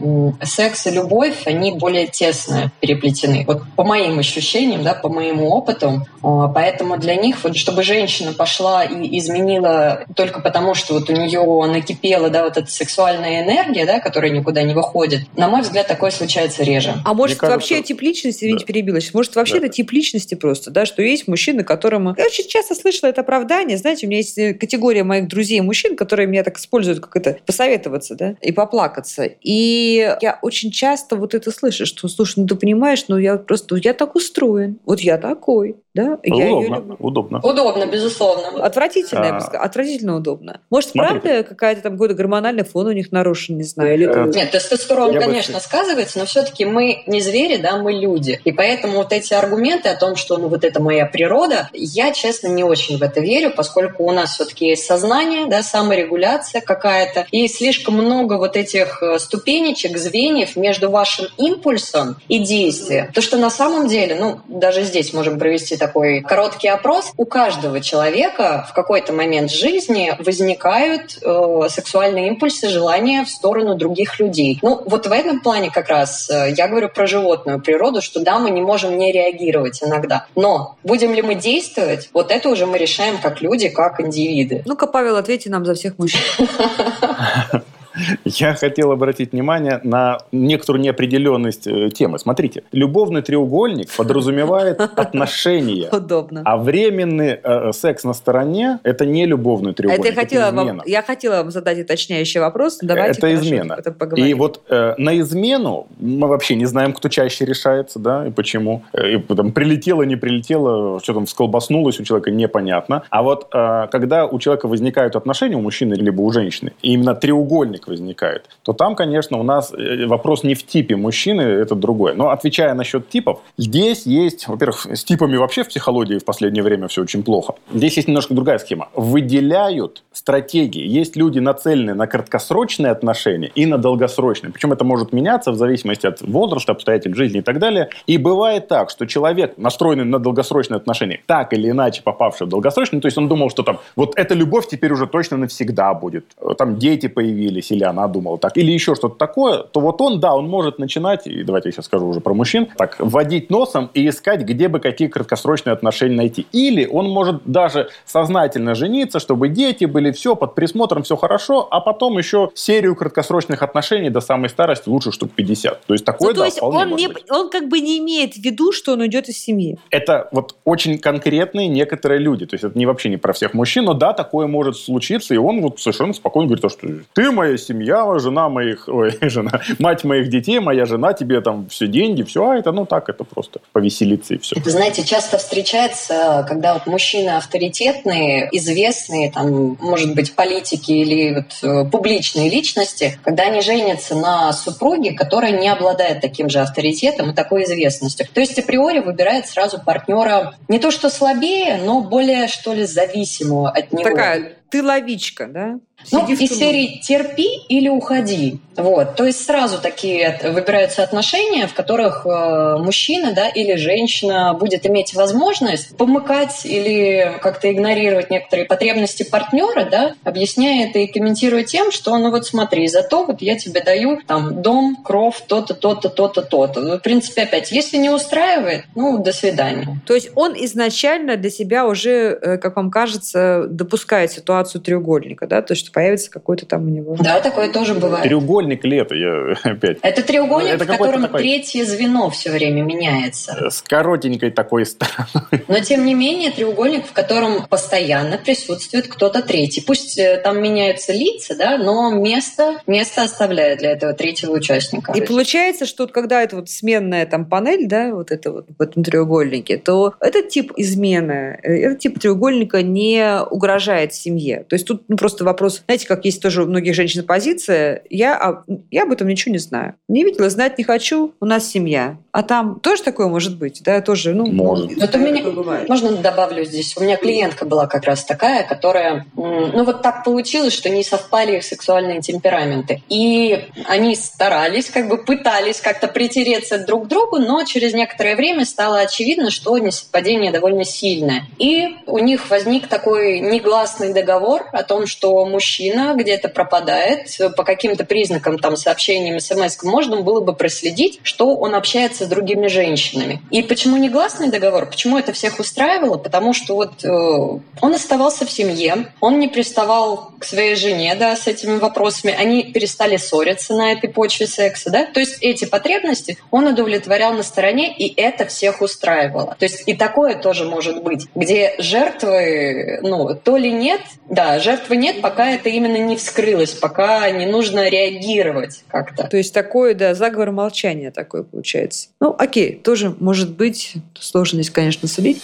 секс 0.43 0.87
и 0.87 0.91
любовь, 0.91 1.47
они 1.47 1.73
более 1.73 2.07
тесно 2.07 2.71
переплетены. 2.81 3.45
Вот 3.47 3.63
по 3.75 3.85
моим 3.85 4.19
ощущениям, 4.19 4.76
да, 4.83 4.95
по 4.95 5.09
моему 5.09 5.49
опыту, 5.51 6.07
а, 6.23 6.49
поэтому 6.49 6.99
для 6.99 7.17
них, 7.17 7.43
вот, 7.45 7.57
чтобы 7.57 7.83
женщина 7.83 8.33
пошла 8.33 8.85
и 8.85 9.19
изменила 9.19 10.05
только 10.15 10.41
потому, 10.41 10.75
что 10.75 10.95
вот 10.95 11.09
у 11.11 11.13
нее 11.13 11.41
накипела, 11.67 12.31
да, 12.31 12.45
вот 12.45 12.57
эта 12.57 12.71
сексуальная 12.71 13.45
энергия, 13.45 13.87
да, 13.87 14.01
которая 14.01 14.31
никуда 14.31 14.63
не 14.63 14.75
выходит, 14.75 15.21
на 15.37 15.49
мой 15.49 15.63
взгляд, 15.63 15.87
такое 15.87 16.11
случается 16.11 16.63
реже. 16.63 16.95
А 17.05 17.15
может 17.15 17.39
кажется- 17.39 17.57
вообще 17.57 17.83
тип 17.83 18.01
личности, 18.03 18.45
извините, 18.45 18.65
Да. 18.65 18.73
перебила 18.73 18.99
может 19.13 19.37
вообще 19.37 19.61
Да. 19.61 19.67
это 19.67 19.69
тип 19.77 19.93
личности 19.93 20.35
просто, 20.35 20.71
да, 20.71 20.87
что 20.87 21.03
есть 21.03 21.29
мужчины, 21.29 21.65
которым... 21.65 22.15
Я 22.17 22.25
очень 22.27 22.49
часто 22.49 22.75
слышала 22.75 23.11
это 23.11 23.21
оправдание, 23.21 23.77
знаете, 23.77 24.07
у 24.07 24.09
меня 24.09 24.19
есть 24.19 24.39
э, 24.39 24.55
категория 24.55 25.05
моих 25.05 25.29
друзей 25.29 25.61
мужчин, 25.61 25.97
которые 25.97 26.27
меня 26.27 26.43
так 26.43 26.59
используют, 26.59 27.01
как 27.01 27.17
это, 27.17 27.39
посоветоваться, 27.47 28.15
да, 28.15 28.35
и 28.41 28.53
поплакаться. 28.53 29.29
И 29.43 30.17
я 30.21 30.39
очень 30.43 30.71
часто 30.71 31.17
вот 31.17 31.35
это 31.35 31.51
слышу, 31.51 31.87
что, 31.87 32.09
слушай, 32.09 32.41
ну 32.41 32.47
ты 32.47 32.55
понимаешь, 32.55 33.05
ну 33.09 33.19
я 33.19 33.37
просто, 33.37 33.77
я 33.77 33.93
так 33.95 34.15
устроен, 34.17 34.66
вот 34.85 35.01
я 35.01 35.19
такой, 35.19 35.77
да, 35.97 36.19
я 36.23 36.45
её 36.47 36.57
удобно, 36.59 36.75
люблю. 36.77 36.97
удобно. 37.01 37.41
Удобно, 37.43 37.87
безусловно. 37.87 38.65
Отвратительно, 38.65 39.25
я 39.25 39.31
бы 39.33 39.37
А. 39.39 39.41
сказала, 39.41 39.65
отвратительно 39.65 40.17
удобно. 40.17 40.61
Может, 40.71 40.91
Смотрите. 40.91 41.21
правда, 41.21 41.43
какая-то 41.45 41.81
там 41.83 41.93
какой-то 41.93 42.15
гормональный 42.15 42.65
фон 42.65 42.87
у 42.87 42.93
них 42.93 43.11
нарушен, 43.13 43.57
не 43.57 43.65
знаю, 43.65 43.95
или 43.95 44.07
Э, 44.07 44.31
Нет, 44.35 44.51
тестостерон, 44.51 45.13
Я 45.13 45.21
бы 45.21 45.27
конечно, 45.27 45.59
сказывается, 45.61 46.19
но 46.19 46.27
все-таки 46.27 46.65
мы 46.65 47.03
не 47.07 47.21
звери, 47.21 47.57
да, 47.57 47.77
мы 47.79 47.93
люди. 47.93 48.41
И 48.45 48.53
поэтому 48.53 48.99
вот 48.99 49.13
эти 49.13 49.35
аргументы 49.35 49.89
о 49.89 49.97
том, 49.97 50.17
что 50.17 50.37
ну 50.39 50.49
вот 50.49 50.65
это 50.65 50.81
моя 50.83 51.07
природа, 51.07 51.71
я, 51.73 52.13
честно, 52.13 52.49
не 52.49 52.63
очень 52.63 52.99
в 52.99 53.03
это 53.03 53.21
верю, 53.21 53.53
поскольку 53.57 54.05
у 54.05 54.13
нас 54.13 54.35
все-таки 54.35 54.67
есть 54.67 54.85
сознание, 54.85 55.47
да, 55.47 55.63
саморегуляция 55.63 56.61
какая-то, 56.61 57.27
и 57.31 57.49
слишком 57.49 57.95
много 57.95 58.35
вот 58.35 58.57
этих 58.57 59.03
э, 59.03 59.19
ступенечек, 59.19 59.97
звеньев 59.97 60.57
между 60.57 60.91
вашим 60.91 61.27
импульсом 61.39 62.17
и 62.29 62.39
действием. 62.39 63.11
То, 63.13 63.21
что 63.21 63.37
на 63.37 63.51
самом 63.51 63.89
деле, 63.89 64.15
ну, 64.21 64.41
даже 64.49 64.83
здесь 64.83 65.13
можем 65.13 65.39
провести 65.39 65.77
такой 65.87 66.21
короткий 66.21 66.69
опрос, 66.69 67.13
у 67.17 67.25
каждого 67.25 67.81
человека 67.81 68.67
в 68.69 68.75
какой-то 68.75 69.13
момент 69.13 69.51
жизни 69.51 70.13
возникают 70.19 71.19
э, 71.23 71.69
сексуальные 71.69 72.29
импульсы, 72.29 72.69
желания 72.69 73.25
в 73.25 73.29
сторону 73.29 73.77
других 73.77 74.19
людей. 74.19 74.59
Ну, 74.63 74.83
вот 74.85 75.07
в 75.07 75.13
этом 75.13 75.41
плане 75.41 75.71
как 75.71 75.89
раз 75.89 76.29
э, 76.29 76.53
я 76.57 76.67
говорю 76.67 76.89
про 76.89 77.07
животную 77.07 77.61
природу, 77.61 78.03
что 78.03 78.21
да, 78.21 78.39
мы 78.39 78.51
не 78.51 78.63
можем 78.63 78.99
не 78.99 79.13
реагировать 79.13 79.83
иногда. 79.83 80.27
Но 80.35 80.77
будем 80.83 81.15
ли 81.15 81.23
мы 81.23 81.37
действовать, 81.37 82.11
вот 82.13 82.33
это 82.33 82.49
уже 82.49 82.67
мы 82.67 82.79
решаем 82.79 83.19
как 83.19 83.41
люди, 83.41 83.69
как 83.69 84.01
индивиды. 84.01 84.63
Ну-ка, 84.67 84.87
Павел, 84.87 85.17
ответьте 85.17 85.51
нам 85.51 85.65
за 85.65 85.75
всех 85.75 85.99
мужчин. 85.99 86.21
Я 88.25 88.55
хотел 88.55 88.93
обратить 88.93 89.33
внимание 89.33 89.81
на 89.83 90.19
некоторую 90.33 90.83
неопределенность 90.83 91.67
э, 91.67 91.91
темы. 91.91 92.19
Смотрите, 92.19 92.63
любовный 92.73 93.23
треугольник 93.23 93.91
подразумевает 93.97 94.81
отношения. 94.97 95.89
Удобно. 95.91 96.43
А 96.45 96.57
временный 96.57 97.39
э, 97.43 97.73
секс 97.73 98.05
на 98.05 98.13
стороне– 98.13 98.79
это 98.83 99.07
не 99.07 99.27
любовный 99.27 99.73
треугольник, 99.73 100.05
Это 100.07 100.15
я 100.15 100.15
хотела, 100.15 100.51
вам, 100.51 100.69
измена. 100.69 100.83
я 100.87 101.03
хотела 101.03 101.37
вам 101.37 101.51
задать 101.51 101.79
уточняющий 101.79 102.41
вопрос. 102.41 102.79
Давайте 102.83 103.19
это 103.19 103.35
измена. 103.35 103.79
И 104.17 104.35
вот 104.35 104.63
э, 104.69 104.95
на 104.99 105.19
измену 105.21 105.87
мы 105.99 106.29
вообще 106.29 106.57
не 106.57 106.67
знаем, 106.67 106.93
кто 106.93 107.09
чаще 107.09 107.45
решается, 107.45 107.99
да, 107.99 108.27
и 108.27 108.31
почему. 108.31 108.83
Э, 108.93 109.15
И 109.15 109.19
там 109.19 109.53
прилетело, 109.53 110.03
не 110.03 110.17
прилетело, 110.17 111.01
что 111.01 111.15
там 111.15 111.27
всколбаснулось 111.27 112.01
у 112.01 112.05
человека, 112.05 112.31
непонятно. 112.31 113.03
А 113.11 113.23
вот 113.23 113.49
э, 113.53 113.89
когда 113.91 114.27
у 114.27 114.39
человека 114.39 114.69
возникают 114.69 115.17
отношения, 115.17 115.57
у 115.57 115.61
мужчины 115.61 115.95
либо 115.95 116.21
у 116.23 116.31
женщины, 116.31 116.73
и 116.83 116.93
именно 116.93 117.15
треугольник 117.15 117.86
возникает, 117.87 118.49
то 118.63 118.73
там, 118.73 118.95
конечно, 118.95 119.39
у 119.39 119.43
нас 119.43 119.73
э, 119.73 120.07
вопрос 120.07 120.45
не 120.45 120.55
в 120.55 120.67
типе 120.67 120.97
мужчины, 120.97 121.43
это 121.43 121.75
другое. 121.75 122.15
Но 122.15 122.31
отвечая 122.31 122.75
насчет 122.75 123.09
типов, 123.09 123.41
здесь 123.59 124.07
есть, 124.07 124.49
во-первых, 124.49 124.87
с 124.87 125.05
типами 125.05 125.37
вообще 125.37 125.63
в 125.63 125.69
психологии 125.69 126.19
в 126.19 126.25
последнее 126.25 126.63
время 126.63 126.89
все 126.89 127.03
очень 127.03 127.23
плохо. 127.23 127.55
Здесь 127.73 127.97
есть 127.97 128.09
немножко 128.09 128.35
другая 128.35 128.59
схема. 128.59 128.89
Выделяют 128.95 130.03
стратегии. 130.13 130.87
Есть 130.87 131.17
люди, 131.17 131.39
нацеленные 131.39 131.95
на 131.95 132.07
краткосрочные 132.07 132.91
отношения 132.91 133.51
и 133.55 133.67
на 133.67 133.79
долгосрочные. 133.79 134.53
Причем 134.53 134.73
это 134.73 134.85
может 134.85 135.13
меняться 135.13 135.53
в 135.53 135.57
зависимости 135.57 136.07
от 136.07 136.21
возраста, 136.23 136.73
обстоятельств 136.73 137.17
жизни 137.17 137.41
и 137.41 137.43
так 137.43 137.59
далее. 137.59 137.91
И 138.07 138.19
бывает 138.19 138.69
так, 138.69 138.91
что 138.91 139.07
человек, 139.07 139.59
настроенный 139.59 140.05
на 140.05 140.19
долгосрочные 140.19 140.77
отношения, 140.77 141.21
так 141.27 141.53
или 141.53 141.71
иначе 141.71 142.03
попавший 142.03 142.47
в 142.47 142.51
долгосрочные, 142.51 143.01
то 143.01 143.07
есть 143.07 143.19
он 143.19 143.29
думал, 143.29 143.51
что 143.51 143.63
там 143.63 143.79
вот 143.95 144.13
эта 144.17 144.35
любовь 144.35 144.69
теперь 144.69 144.93
уже 144.93 145.07
точно 145.07 145.37
навсегда 145.37 145.95
будет. 145.95 146.25
Там 146.59 146.77
дети 146.77 147.09
появились, 147.09 147.71
или 147.77 147.85
она 147.85 148.09
думала 148.09 148.39
так, 148.39 148.57
или 148.57 148.73
еще 148.73 148.95
что-то 148.95 149.17
такое, 149.17 149.63
то 149.63 149.81
вот 149.81 150.01
он, 150.01 150.21
да, 150.21 150.35
он 150.35 150.49
может 150.49 150.79
начинать, 150.79 151.27
и 151.27 151.43
давайте 151.43 151.69
я 151.69 151.73
сейчас 151.73 151.85
скажу 151.87 152.07
уже 152.07 152.21
про 152.21 152.35
мужчин, 152.35 152.69
так, 152.77 152.97
вводить 152.99 153.51
носом 153.51 153.91
и 153.95 154.09
искать, 154.09 154.41
где 154.41 154.69
бы 154.69 154.81
какие 154.81 155.09
краткосрочные 155.09 155.73
отношения 155.75 156.17
найти. 156.17 156.47
Или 156.53 156.87
он 156.87 157.09
может 157.09 157.43
даже 157.45 157.89
сознательно 158.05 158.75
жениться, 158.75 159.21
чтобы 159.21 159.49
дети 159.49 159.85
были, 159.85 160.11
все, 160.11 160.35
под 160.37 160.55
присмотром, 160.55 161.03
все 161.03 161.17
хорошо, 161.17 161.69
а 161.71 161.81
потом 161.81 162.19
еще 162.19 162.51
серию 162.55 162.97
краткосрочных 162.97 163.63
отношений 163.63 164.11
до 164.11 164.21
самой 164.21 164.49
старости, 164.49 164.89
лучше 164.89 165.13
штук 165.13 165.31
50. 165.35 165.87
То 165.87 165.95
есть 165.95 166.05
такое, 166.05 166.29
Ну, 166.29 166.35
то 166.35 166.41
да, 166.41 166.47
есть 166.47 166.57
вполне 166.59 166.79
он, 166.79 166.89
может 166.91 167.07
не, 167.07 167.13
быть. 167.13 167.31
он 167.31 167.51
как 167.51 167.69
бы 167.69 167.81
не 167.81 167.99
имеет 167.99 168.35
в 168.35 168.39
виду, 168.39 168.73
что 168.73 168.93
он 168.93 169.01
уйдет 169.01 169.29
из 169.29 169.39
семьи. 169.39 169.79
Это 169.91 170.29
вот 170.33 170.55
очень 170.65 170.99
конкретные 170.99 171.69
некоторые 171.69 172.19
люди. 172.21 172.47
То 172.47 172.55
есть 172.55 172.65
это 172.65 172.79
не 172.79 172.87
вообще 172.87 173.11
не 173.11 173.17
про 173.19 173.33
всех 173.33 173.55
мужчин, 173.55 173.85
но 173.85 173.95
да, 173.95 174.13
такое 174.13 174.47
может 174.47 174.77
случиться, 174.77 175.35
и 175.35 175.37
он 175.37 175.61
вот 175.61 175.79
совершенно 175.81 176.13
спокойно 176.15 176.47
говорит, 176.49 176.63
то, 176.63 176.69
что 176.69 176.89
ты 177.13 177.31
моя 177.31 177.59
семья, 177.67 178.19
жена 178.19 178.49
моих, 178.49 178.89
ой, 178.89 179.17
жена, 179.29 179.61
мать 179.79 180.05
моих 180.05 180.29
детей, 180.29 180.61
моя 180.61 180.85
жена, 180.87 181.13
тебе 181.13 181.41
там 181.41 181.69
все 181.69 181.87
деньги, 181.87 182.23
все, 182.23 182.51
а 182.51 182.57
это 182.57 182.73
ну 182.73 182.87
так, 182.87 183.09
это 183.09 183.25
просто 183.25 183.61
повеселиться 183.73 184.35
и 184.35 184.39
все. 184.39 184.57
Вы 184.61 184.71
знаете, 184.71 185.05
часто 185.05 185.39
встречается, 185.39 186.45
когда 186.49 186.75
вот 186.75 186.87
мужчины 186.87 187.31
авторитетные, 187.31 188.49
известные, 188.53 189.31
там, 189.31 189.77
может 189.81 190.15
быть, 190.15 190.35
политики 190.35 190.93
или 190.93 191.35
вот, 191.35 191.59
э, 191.63 191.91
публичные 191.91 192.51
личности, 192.51 193.19
когда 193.25 193.45
они 193.45 193.61
женятся 193.61 194.15
на 194.15 194.53
супруге, 194.53 195.13
которая 195.13 195.53
не 195.53 195.69
обладает 195.69 196.21
таким 196.21 196.49
же 196.49 196.61
авторитетом 196.61 197.31
и 197.31 197.35
такой 197.35 197.65
известностью. 197.65 198.27
То 198.33 198.41
есть 198.41 198.59
априори 198.59 199.01
выбирает 199.01 199.47
сразу 199.47 199.81
партнера 199.83 200.55
не 200.69 200.79
то 200.79 200.91
что 200.91 201.11
слабее, 201.11 201.81
но 201.85 202.01
более, 202.01 202.49
что 202.49 202.73
ли, 202.73 202.85
зависимого 202.85 203.71
от 203.71 203.93
него. 203.93 204.05
Такая 204.05 204.57
ты 204.69 204.83
ловичка, 204.83 205.47
да? 205.47 205.79
Ну, 206.13 206.27
из 206.29 206.39
серии 206.39 207.01
«терпи 207.03 207.49
или 207.69 207.89
уходи». 207.89 208.61
Вот. 208.77 209.17
То 209.17 209.25
есть 209.25 209.45
сразу 209.45 209.81
такие 209.81 210.39
выбираются 210.45 211.03
отношения, 211.03 211.67
в 211.67 211.75
которых 211.75 212.27
э, 212.27 212.77
мужчина 212.79 213.33
да, 213.33 213.49
или 213.49 213.77
женщина 213.77 214.55
будет 214.55 214.87
иметь 214.87 215.15
возможность 215.15 215.97
помыкать 215.97 216.65
или 216.65 217.33
как-то 217.41 217.73
игнорировать 217.73 218.31
некоторые 218.31 218.67
потребности 218.67 219.23
партнера, 219.23 219.87
да, 219.91 220.15
объясняя 220.25 220.89
это 220.89 220.99
и 220.99 221.07
комментируя 221.07 221.65
тем, 221.65 221.91
что 221.91 222.17
ну 222.19 222.31
вот 222.31 222.47
смотри, 222.47 222.87
зато 222.89 223.25
вот 223.25 223.41
я 223.41 223.57
тебе 223.57 223.81
даю 223.81 224.21
там 224.27 224.63
дом, 224.63 224.97
кров, 225.03 225.41
то-то, 225.47 225.75
то-то, 225.75 226.09
то-то, 226.09 226.43
то-то. 226.43 226.81
Ну, 226.81 226.99
В 226.99 227.01
принципе, 227.01 227.43
опять, 227.43 227.73
если 227.73 227.97
не 227.97 228.11
устраивает, 228.11 228.85
ну, 228.95 229.23
до 229.23 229.33
свидания. 229.33 230.01
То 230.07 230.15
есть 230.15 230.31
он 230.35 230.55
изначально 230.57 231.37
для 231.37 231.51
себя 231.51 231.87
уже, 231.87 232.39
э, 232.41 232.59
как 232.59 232.77
вам 232.77 232.91
кажется, 232.91 233.65
допускает 233.69 234.33
ситуацию 234.33 234.83
треугольника, 234.83 235.47
да, 235.47 235.63
то 235.63 235.73
есть 235.73 235.86
что 235.87 235.93
появится 235.93 236.31
какой-то 236.31 236.67
там 236.67 236.87
у 236.87 236.91
него. 236.91 237.17
Да, 237.19 237.41
такое 237.41 237.73
тоже 237.73 237.95
бывает. 237.95 238.25
Треугольник 238.25 238.85
это? 238.85 239.15
Я 239.15 239.55
опять 239.63 239.99
Это 240.03 240.23
треугольник, 240.23 240.75
Это 240.75 240.85
в 240.85 240.87
котором 240.87 241.23
такой- 241.23 241.41
третье 241.41 241.85
звено 241.85 242.31
все 242.31 242.51
время 242.51 242.83
меняется. 242.83 243.57
э, 243.61 243.71
с 243.71 243.83
коротенькой 243.83 244.51
такой 244.51 244.87
стороной. 244.87 245.65
Но 245.69 245.81
тем 245.81 246.05
не 246.05 246.15
менее 246.15 246.51
треугольник, 246.51 247.07
в 247.07 247.13
котором 247.13 247.67
постоянно 247.67 248.39
присутствует 248.39 249.09
кто-то 249.09 249.43
третий. 249.43 249.81
Пусть 249.81 250.19
э, 250.19 250.41
там 250.43 250.63
меняются 250.63 251.13
лица, 251.13 251.55
да, 251.57 251.79
но 251.79 252.11
место, 252.11 252.81
место 252.87 253.23
оставляет 253.23 253.79
для 253.79 253.93
этого 253.93 254.13
третьего 254.13 254.53
участника. 254.53 255.13
И 255.13 255.21
получается, 255.21 255.87
что 255.87 256.05
вот 256.05 256.13
когда 256.13 256.43
это 256.43 256.57
вот 256.57 256.69
сменная 256.69 257.27
там 257.27 257.45
панель, 257.47 257.87
да, 257.87 258.15
вот 258.15 258.31
это 258.31 258.53
вот 258.53 258.67
в 258.79 258.83
этом 258.83 259.05
треугольнике, 259.05 259.79
то 259.79 260.15
этот 260.21 260.49
тип 260.49 260.73
измены, 260.77 261.59
э, 261.63 261.75
этот 261.87 261.99
тип 262.01 262.19
треугольника 262.19 262.83
не 262.83 263.41
угрожает 263.51 264.15
семье. 264.15 264.65
То 264.69 264.75
есть 264.75 264.87
тут 264.87 265.05
ну, 265.09 265.17
просто 265.17 265.45
вопрос, 265.45 265.76
знаете, 265.85 266.07
как 266.07 266.25
есть 266.25 266.43
тоже 266.43 266.63
у 266.63 266.67
многих 266.67 266.95
женщин 266.95 267.25
позиция, 267.25 268.03
я, 268.11 268.63
я 268.91 269.03
об 269.03 269.13
этом 269.13 269.29
ничего 269.29 269.53
не 269.53 269.59
знаю. 269.59 269.95
Не 270.09 270.25
видела, 270.25 270.49
знать 270.51 270.79
не 270.79 270.85
хочу, 270.85 271.33
у 271.41 271.45
нас 271.47 271.67
семья. 271.69 272.17
А 272.33 272.43
там 272.43 272.81
тоже 272.81 273.03
такое 273.03 273.29
может 273.29 273.57
быть, 273.59 273.83
да, 273.83 274.01
тоже, 274.01 274.35
ну, 274.35 274.47
Может. 274.47 274.91
ну, 274.93 275.01
Вот 275.01 275.15
у 275.15 275.19
меня- 275.19 275.43
бывает. 275.43 275.89
Можно 275.89 276.13
добавлю 276.17 276.65
здесь? 276.65 276.97
У 276.97 277.03
меня 277.03 277.17
клиентка 277.17 277.65
была 277.65 277.87
как 277.87 278.05
раз 278.05 278.25
такая, 278.25 278.67
которая, 278.67 279.25
ну 279.37 279.85
вот 279.85 280.03
так 280.03 280.23
получилось, 280.25 280.73
что 280.75 280.91
не 280.91 281.03
совпали 281.03 281.57
их 281.57 281.65
сексуальные 281.65 282.21
темпераменты. 282.21 283.03
И 283.09 283.65
они 283.87 284.15
старались, 284.17 284.91
как 284.91 285.09
бы 285.09 285.19
пытались 285.25 285.81
как-то 285.81 286.09
притереться 286.09 286.79
друг 286.85 287.05
к 287.05 287.09
другу, 287.09 287.39
но 287.39 287.65
через 287.65 287.95
некоторое 287.95 288.37
время 288.37 288.65
стало 288.65 289.01
очевидно, 289.01 289.51
что 289.51 289.79
несовпадение 289.79 290.53
довольно 290.53 290.85
сильное. 290.85 291.45
И 291.59 291.89
у 292.07 292.19
них 292.19 292.51
возник 292.51 292.87
такой 292.89 293.41
негласный 293.41 294.13
договор 294.13 294.67
о 294.73 294.83
том, 294.83 295.07
что 295.07 295.45
мужчина 295.47 295.66
где-то 296.15 296.49
пропадает, 296.49 297.37
по 297.57 297.65
каким-то 297.65 298.05
признакам, 298.05 298.59
там, 298.59 298.77
сообщениям, 298.77 299.41
смс 299.41 299.83
можно 299.83 300.21
было 300.21 300.41
бы 300.41 300.55
проследить, 300.55 301.21
что 301.23 301.57
он 301.57 301.75
общается 301.75 302.25
с 302.25 302.29
другими 302.29 302.67
женщинами. 302.67 303.41
И 303.51 303.63
почему 303.63 303.97
негласный 303.97 304.51
договор? 304.51 304.87
Почему 304.87 305.19
это 305.19 305.33
всех 305.33 305.59
устраивало? 305.59 306.19
Потому 306.19 306.53
что 306.53 306.75
вот 306.75 307.05
э, 307.05 307.09
он 307.09 307.95
оставался 307.95 308.47
в 308.47 308.51
семье, 308.51 309.13
он 309.21 309.39
не 309.39 309.49
приставал 309.49 310.33
к 310.39 310.45
своей 310.45 310.77
жене, 310.77 311.15
да, 311.15 311.37
с 311.37 311.47
этими 311.47 311.79
вопросами, 311.79 312.35
они 312.37 312.65
перестали 312.65 313.17
ссориться 313.17 313.75
на 313.75 313.93
этой 313.93 314.09
почве 314.09 314.47
секса, 314.47 314.91
да, 314.91 315.07
то 315.07 315.21
есть 315.21 315.39
эти 315.41 315.65
потребности 315.65 316.39
он 316.51 316.67
удовлетворял 316.67 317.33
на 317.33 317.43
стороне, 317.43 317.95
и 317.95 318.13
это 318.21 318.47
всех 318.47 318.81
устраивало. 318.81 319.57
То 319.59 319.65
есть 319.65 319.83
и 319.87 319.95
такое 319.95 320.35
тоже 320.37 320.65
может 320.65 321.03
быть, 321.03 321.27
где 321.35 321.75
жертвы, 321.79 323.01
ну, 323.03 323.35
то 323.35 323.57
ли 323.57 323.73
нет, 323.73 324.01
да, 324.29 324.59
жертвы 324.59 324.97
нет, 324.97 325.21
пока 325.21 325.56
это 325.57 325.69
именно 325.71 325.97
не 325.97 326.17
вскрылось, 326.17 326.73
пока 326.73 327.29
не 327.31 327.47
нужно 327.47 327.89
реагировать 327.89 328.85
как-то. 328.89 329.27
То 329.27 329.37
есть 329.37 329.53
такое, 329.53 329.95
да, 329.95 330.15
заговор 330.15 330.53
молчания 330.53 331.11
такой 331.11 331.45
получается. 331.45 332.09
Ну, 332.21 332.35
окей, 332.39 332.75
тоже 332.75 333.15
может 333.19 333.57
быть, 333.57 333.95
сложно 334.19 334.63
здесь, 334.63 334.73
конечно, 334.73 335.09
судить. 335.09 335.43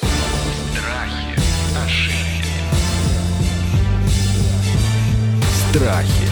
Страхи, 0.75 1.39
ошибки, 1.85 2.59
Страхи. 5.71 6.29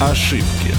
Ошибки. 0.00 0.77